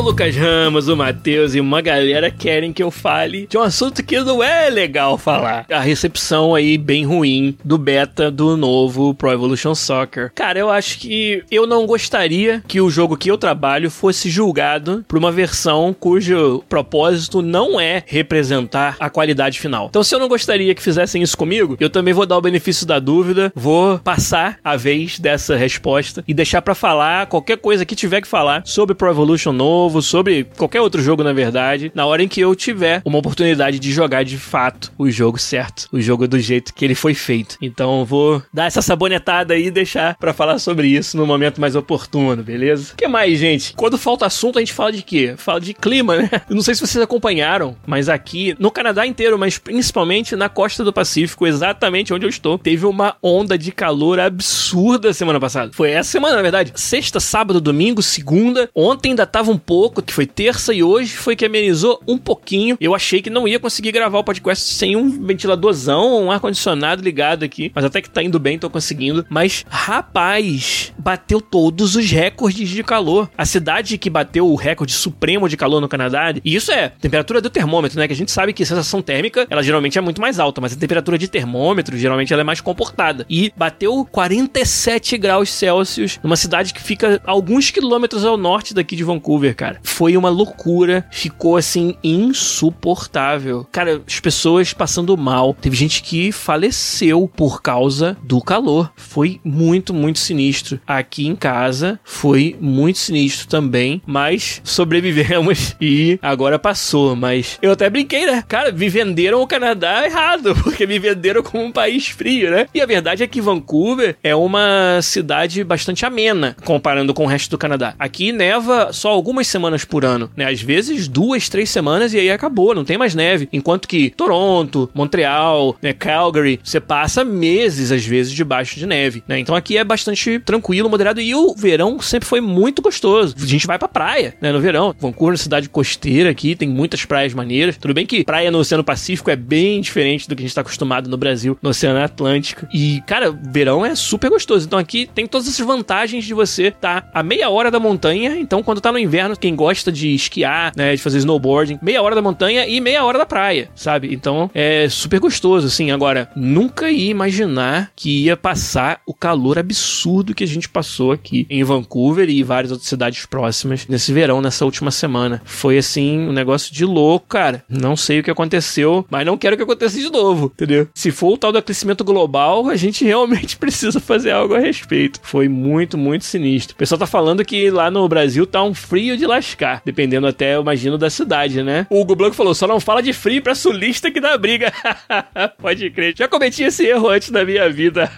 [0.06, 4.20] Lucas Ramos, o Matheus e uma galera querem que eu fale de um assunto que
[4.20, 5.66] não é legal falar.
[5.68, 10.30] A recepção aí bem ruim do beta do novo Pro Evolution Soccer.
[10.32, 15.04] Cara, eu acho que eu não gostaria que o jogo que eu trabalho fosse julgado
[15.08, 19.88] por uma versão cujo propósito não é representar a qualidade final.
[19.90, 22.86] Então, se eu não gostaria que fizessem isso comigo, eu também vou dar o benefício
[22.86, 27.96] da dúvida, vou passar a vez dessa resposta e deixar para falar qualquer coisa que
[27.96, 32.06] tiver que falar sobre Pro Evolution novo novo, sobre qualquer outro jogo, na verdade, na
[32.06, 36.00] hora em que eu tiver uma oportunidade de jogar de fato o jogo certo, o
[36.00, 37.56] jogo do jeito que ele foi feito.
[37.60, 41.74] Então vou dar essa sabonetada aí e deixar para falar sobre isso no momento mais
[41.74, 42.92] oportuno, beleza?
[42.92, 43.74] O que mais, gente?
[43.74, 45.34] Quando falta assunto, a gente fala de quê?
[45.36, 46.30] Fala de clima, né?
[46.48, 50.84] Eu não sei se vocês acompanharam, mas aqui no Canadá inteiro, mas principalmente na costa
[50.84, 55.72] do Pacífico, exatamente onde eu estou, teve uma onda de calor absurda semana passada.
[55.72, 56.72] Foi essa semana, na verdade.
[56.74, 58.68] Sexta, sábado, domingo, segunda.
[58.74, 62.76] Ontem ainda tava um pouco, que foi terça, e hoje foi que amenizou um pouquinho.
[62.80, 67.44] Eu achei que não ia conseguir gravar o podcast sem um ventiladorzão, um ar-condicionado ligado
[67.44, 69.24] aqui, mas até que tá indo bem, tô conseguindo.
[69.28, 73.30] Mas, rapaz, bateu todos os recordes de calor.
[73.36, 77.40] A cidade que bateu o recorde supremo de calor no Canadá, e isso é temperatura
[77.40, 78.06] do termômetro, né?
[78.06, 80.72] Que a gente sabe que a sensação térmica, ela geralmente é muito mais alta, mas
[80.72, 83.26] a temperatura de termômetro, geralmente ela é mais comportada.
[83.28, 89.04] E bateu 47 graus Celsius numa cidade que fica alguns quilômetros ao norte daqui de
[89.04, 89.75] Vancouver, cara.
[89.82, 91.06] Foi uma loucura.
[91.10, 93.66] Ficou assim insuportável.
[93.70, 95.54] Cara, as pessoas passando mal.
[95.54, 98.92] Teve gente que faleceu por causa do calor.
[98.96, 100.80] Foi muito, muito sinistro.
[100.86, 107.14] Aqui em casa foi muito sinistro também, mas sobrevivemos e agora passou.
[107.14, 108.42] Mas eu até brinquei, né?
[108.48, 112.66] Cara, me venderam o Canadá errado, porque me venderam como um país frio, né?
[112.74, 117.50] E a verdade é que Vancouver é uma cidade bastante amena comparando com o resto
[117.50, 117.94] do Canadá.
[117.98, 120.46] Aqui neva só algumas algumas semanas por ano, né?
[120.46, 123.48] Às vezes duas, três semanas e aí acabou, não tem mais neve.
[123.52, 129.38] Enquanto que Toronto, Montreal, né, Calgary, você passa meses às vezes debaixo de neve, né?
[129.38, 133.34] Então aqui é bastante tranquilo, moderado e o verão sempre foi muito gostoso.
[133.40, 134.94] A gente vai pra praia, né, no verão.
[134.98, 137.76] Vancouver é cidade costeira aqui, tem muitas praias maneiras.
[137.76, 140.60] Tudo bem que praia no Oceano Pacífico é bem diferente do que a gente tá
[140.60, 142.66] acostumado no Brasil, no Oceano Atlântico.
[142.72, 144.66] E, cara, verão é super gostoso.
[144.66, 148.36] Então aqui tem todas essas vantagens de você estar tá a meia hora da montanha,
[148.38, 152.16] então quando tá no inverno quem gosta de esquiar, né, de fazer snowboarding, meia hora
[152.16, 154.12] da montanha e meia hora da praia, sabe?
[154.12, 155.92] Então é super gostoso, assim.
[155.92, 161.46] Agora, nunca ia imaginar que ia passar o calor absurdo que a gente passou aqui
[161.48, 165.40] em Vancouver e várias outras cidades próximas nesse verão, nessa última semana.
[165.44, 167.62] Foi assim, um negócio de louco, cara.
[167.68, 170.88] Não sei o que aconteceu, mas não quero que aconteça de novo, entendeu?
[170.92, 175.20] Se for o tal do aquecimento global, a gente realmente precisa fazer algo a respeito.
[175.22, 176.74] Foi muito, muito sinistro.
[176.74, 180.26] O pessoal tá falando que lá no Brasil tá um frio de de lascar, dependendo
[180.26, 181.86] até, eu imagino, da cidade, né?
[181.90, 184.72] O Hugo Blanco falou, só não fala de frio pra sulista que dá briga.
[185.60, 186.14] Pode crer.
[186.16, 188.10] Já cometi esse erro antes da minha vida.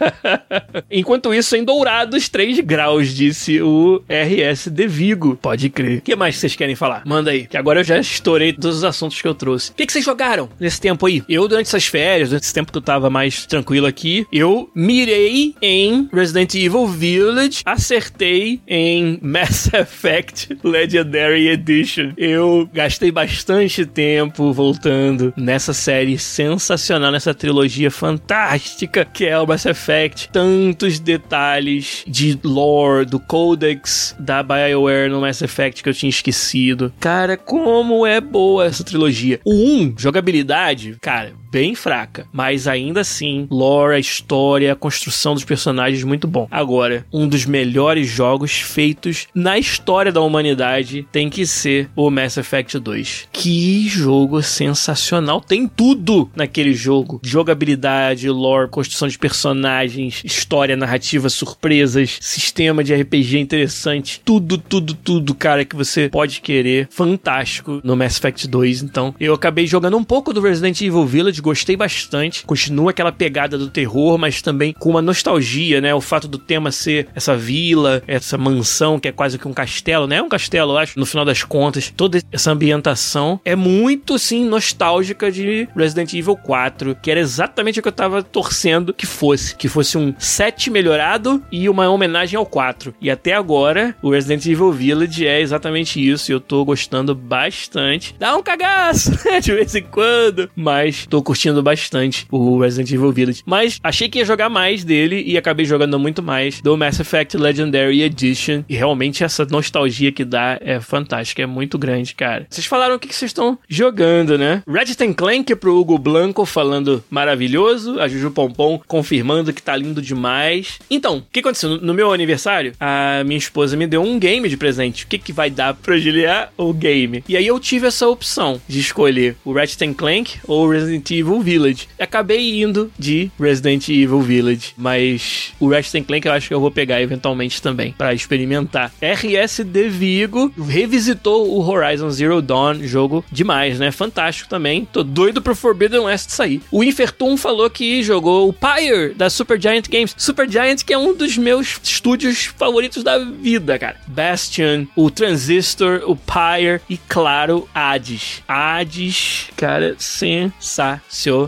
[0.91, 5.37] Enquanto isso, em Dourados, 3 graus, disse o RS de Vigo.
[5.37, 5.99] Pode crer.
[5.99, 7.03] O que mais vocês querem falar?
[7.05, 9.71] Manda aí, que agora eu já estourei todos os assuntos que eu trouxe.
[9.71, 11.23] O que, vocês jogaram nesse tempo aí?
[11.29, 15.55] Eu, durante essas férias, durante esse tempo que eu tava mais tranquilo aqui, eu mirei
[15.61, 22.13] em Resident Evil Village, acertei em Mass Effect Legend Legendary Edition.
[22.17, 29.65] Eu gastei bastante tempo voltando nessa série sensacional, nessa trilogia fantástica que é o Mass
[29.65, 30.29] Effect.
[30.31, 36.93] Tantos detalhes de lore, do codex da BioWare no Mass Effect que eu tinha esquecido.
[37.01, 39.41] Cara, como é boa essa trilogia.
[39.45, 45.45] O 1, jogabilidade, cara, bem fraca, mas ainda assim, lore, a história, a construção dos
[45.45, 46.47] personagens muito bom.
[46.51, 52.11] Agora, um dos melhores jogos feitos na história da humanidade verdade, tem que ser o
[52.11, 53.29] Mass Effect 2.
[53.33, 55.41] Que jogo sensacional!
[55.41, 63.39] Tem tudo naquele jogo: jogabilidade, lore, construção de personagens, história, narrativa, surpresas, sistema de RPG
[63.39, 64.21] interessante.
[64.25, 66.89] Tudo, tudo, tudo, cara, que você pode querer.
[66.91, 68.83] Fantástico no Mass Effect 2.
[68.83, 72.45] Então, eu acabei jogando um pouco do Resident Evil Village, gostei bastante.
[72.45, 75.95] Continua aquela pegada do terror, mas também com uma nostalgia, né?
[75.95, 80.07] O fato do tema ser essa vila, essa mansão que é quase que um castelo,
[80.07, 80.17] né?
[80.17, 81.93] É um castelo, eu no final das contas.
[81.97, 87.83] Toda essa ambientação é muito, sim, nostálgica de Resident Evil 4, que era exatamente o
[87.83, 89.55] que eu tava torcendo que fosse.
[89.57, 92.95] Que fosse um 7 melhorado e uma homenagem ao 4.
[93.01, 96.31] E até agora, o Resident Evil Village é exatamente isso.
[96.31, 98.15] E eu tô gostando bastante.
[98.19, 99.41] Dá um cagaço, né?
[99.41, 100.51] De vez em quando.
[100.55, 103.43] Mas tô curtindo bastante o Resident Evil Village.
[103.45, 107.37] Mas achei que ia jogar mais dele e acabei jogando muito mais do Mass Effect
[107.37, 108.65] Legendary Edition.
[108.69, 112.47] E realmente essa nostalgia que dá é fantástica, é muito grande, cara.
[112.49, 114.63] Vocês falaram o que vocês estão jogando, né?
[114.69, 120.79] Ratchet Clank pro Hugo Blanco falando maravilhoso, a Juju Pompom confirmando que tá lindo demais.
[120.91, 121.81] Então, o que aconteceu?
[121.81, 125.05] No meu aniversário, a minha esposa me deu um game de presente.
[125.05, 126.53] O que, que vai dar pra Juliar?
[126.57, 127.23] O game.
[127.29, 131.89] E aí eu tive essa opção de escolher o Ratchet Clank ou Resident Evil Village.
[131.99, 136.71] Acabei indo de Resident Evil Village, mas o Ratchet Clank eu acho que eu vou
[136.71, 138.93] pegar eventualmente também para experimentar.
[139.01, 143.91] RSD Vigo revisitou o Horizon Zero Dawn, jogo demais, né?
[143.91, 144.87] Fantástico também.
[144.93, 146.61] Tô doido pro Forbidden West sair.
[146.71, 150.15] O Infertum falou que jogou o Pyre da Supergiant Games.
[150.17, 153.97] Supergiant que é um dos meus estúdios favoritos da vida, cara.
[154.07, 158.43] Bastion, o Transistor, o Pyre e claro, Hades.
[158.47, 161.39] Hades, cara, sensacional.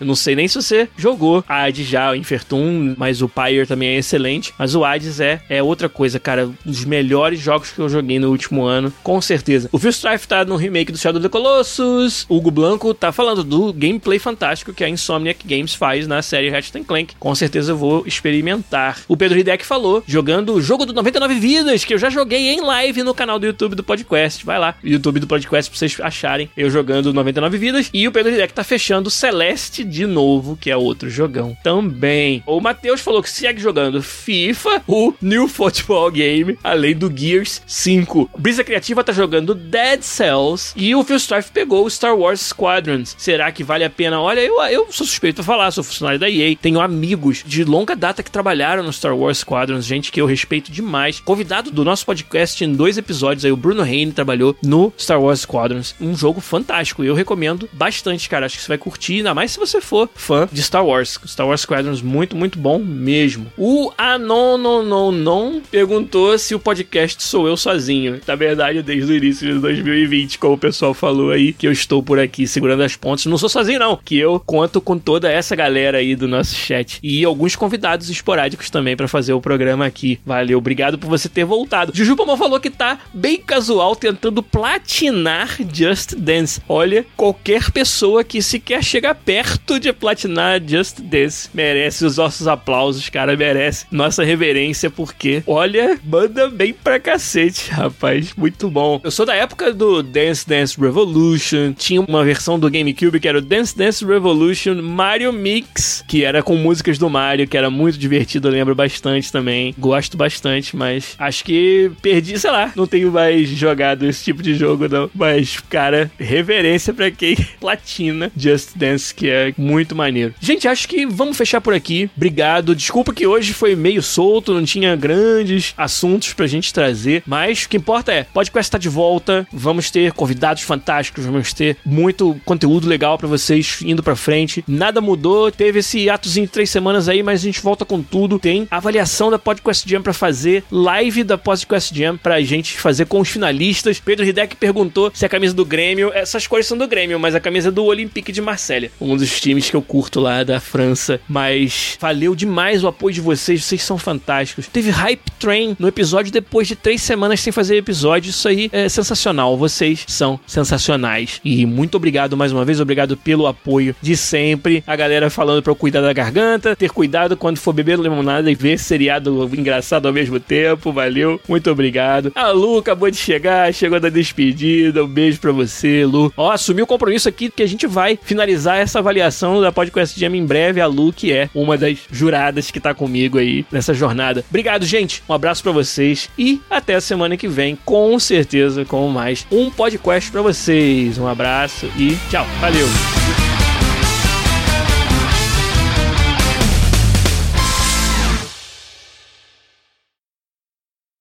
[0.00, 3.90] Eu não sei nem se você jogou Hades já, o Infertum, mas o Pyre também
[3.90, 4.52] é excelente.
[4.58, 6.46] Mas o Hades é, é outra coisa, cara.
[6.46, 9.68] Um dos melhores jogos que eu joguei no último ano, com certeza.
[9.72, 12.26] O Phil Strife tá no remake do Shadow of the Colossus.
[12.28, 16.50] O Hugo Blanco tá falando do gameplay fantástico que a Insomniac Games faz na série
[16.50, 17.14] Ratchet Clank.
[17.18, 19.00] Com certeza eu vou experimentar.
[19.06, 22.60] O Pedro Hideck falou, jogando o jogo do 99 Vidas, que eu já joguei em
[22.60, 24.44] live no canal do YouTube do Podcast.
[24.44, 27.90] Vai lá, YouTube do Podcast pra vocês acharem eu jogando 99 Vidas.
[27.92, 32.42] E o Pedro Hideck tá fechando Celeste de novo, que é outro jogão também.
[32.46, 38.21] O Matheus falou que segue jogando FIFA, o New Football Game, além do Gears 5.
[38.36, 43.14] Brisa Criativa tá jogando Dead Cells e o Phil Strife pegou o Star Wars Squadrons.
[43.18, 44.20] Será que vale a pena?
[44.20, 47.94] Olha, eu, eu sou suspeito a falar, sou funcionário da EA, tenho amigos de longa
[47.94, 51.20] data que trabalharam no Star Wars Squadrons, gente que eu respeito demais.
[51.20, 55.40] Convidado do nosso podcast em dois episódios aí, o Bruno Reine trabalhou no Star Wars
[55.40, 55.94] Squadrons.
[56.00, 58.46] Um jogo fantástico, eu recomendo bastante, cara.
[58.46, 61.18] Acho que você vai curtir, ainda mais se você for fã de Star Wars.
[61.26, 63.52] Star Wars Squadrons, muito, muito bom mesmo.
[63.56, 68.01] O Anon, perguntou se o podcast sou eu sozinho.
[68.26, 72.02] Na verdade, desde o início de 2020, como o pessoal falou aí, que eu estou
[72.02, 73.26] por aqui segurando as pontas.
[73.26, 73.96] Não sou sozinho, não.
[73.96, 76.98] Que eu conto com toda essa galera aí do nosso chat.
[77.02, 80.20] E alguns convidados esporádicos também para fazer o programa aqui.
[80.24, 81.92] Valeu, obrigado por você ter voltado.
[81.94, 86.60] Juju Pomão falou que tá bem casual tentando platinar Just Dance.
[86.68, 93.08] Olha, qualquer pessoa que sequer chega perto de platinar Just Dance merece os nossos aplausos,
[93.08, 97.91] cara, merece nossa reverência, porque, olha, manda bem pra cacete, rapaz.
[98.36, 99.00] Muito bom.
[99.02, 103.38] Eu sou da época do Dance Dance Revolution, tinha uma versão do GameCube que era
[103.38, 107.98] o Dance Dance Revolution Mario Mix, que era com músicas do Mario, que era muito
[107.98, 109.74] divertido, eu lembro bastante também.
[109.78, 114.54] Gosto bastante, mas acho que perdi, sei lá, não tenho mais jogado esse tipo de
[114.54, 115.10] jogo, não.
[115.14, 120.34] Mas, cara, reverência pra quem platina Just Dance, que é muito maneiro.
[120.40, 122.10] Gente, acho que vamos fechar por aqui.
[122.16, 122.74] Obrigado.
[122.74, 127.68] Desculpa que hoje foi meio solto, não tinha grandes assuntos pra gente trazer, mas o
[127.68, 132.88] que importa é, podcast tá de volta, vamos ter convidados fantásticos, vamos ter muito conteúdo
[132.88, 134.64] legal para vocês indo pra frente.
[134.68, 138.38] Nada mudou, teve esse atozinho de três semanas aí, mas a gente volta com tudo.
[138.38, 143.18] Tem avaliação da Podcast Jam pra fazer, live da Podcast Jam pra gente fazer com
[143.18, 143.98] os finalistas.
[143.98, 147.40] Pedro Hideck perguntou se a camisa do Grêmio, essas cores são do Grêmio, mas a
[147.40, 151.20] camisa é do Olympique de Marselha, um dos times que eu curto lá da França.
[151.28, 154.68] Mas valeu demais o apoio de vocês, vocês são fantásticos.
[154.68, 158.88] Teve Hype Train no episódio depois de três semanas sem fazer episódio, isso aí é
[158.88, 159.56] sensacional.
[159.56, 161.40] Vocês são sensacionais.
[161.44, 164.84] E muito obrigado mais uma vez, obrigado pelo apoio de sempre.
[164.86, 168.54] A galera falando pra eu cuidar da garganta, ter cuidado quando for beber limonada e
[168.54, 170.92] ver seriado engraçado ao mesmo tempo.
[170.92, 172.32] Valeu, muito obrigado.
[172.34, 175.04] A Lu acabou de chegar, chegou da despedida.
[175.04, 176.32] Um beijo pra você, Lu.
[176.36, 180.34] Ó, assumiu o compromisso aqui que a gente vai finalizar essa avaliação da Podcast Jam
[180.34, 180.80] em breve.
[180.80, 184.44] A Lu, que é uma das juradas que tá comigo aí nessa jornada.
[184.50, 185.22] Obrigado, gente.
[185.28, 189.46] Um abraço para vocês e até a semana que vem vem com certeza com mais
[189.48, 191.16] um podcast para vocês.
[191.16, 192.44] Um abraço e tchau.
[192.60, 193.51] Valeu.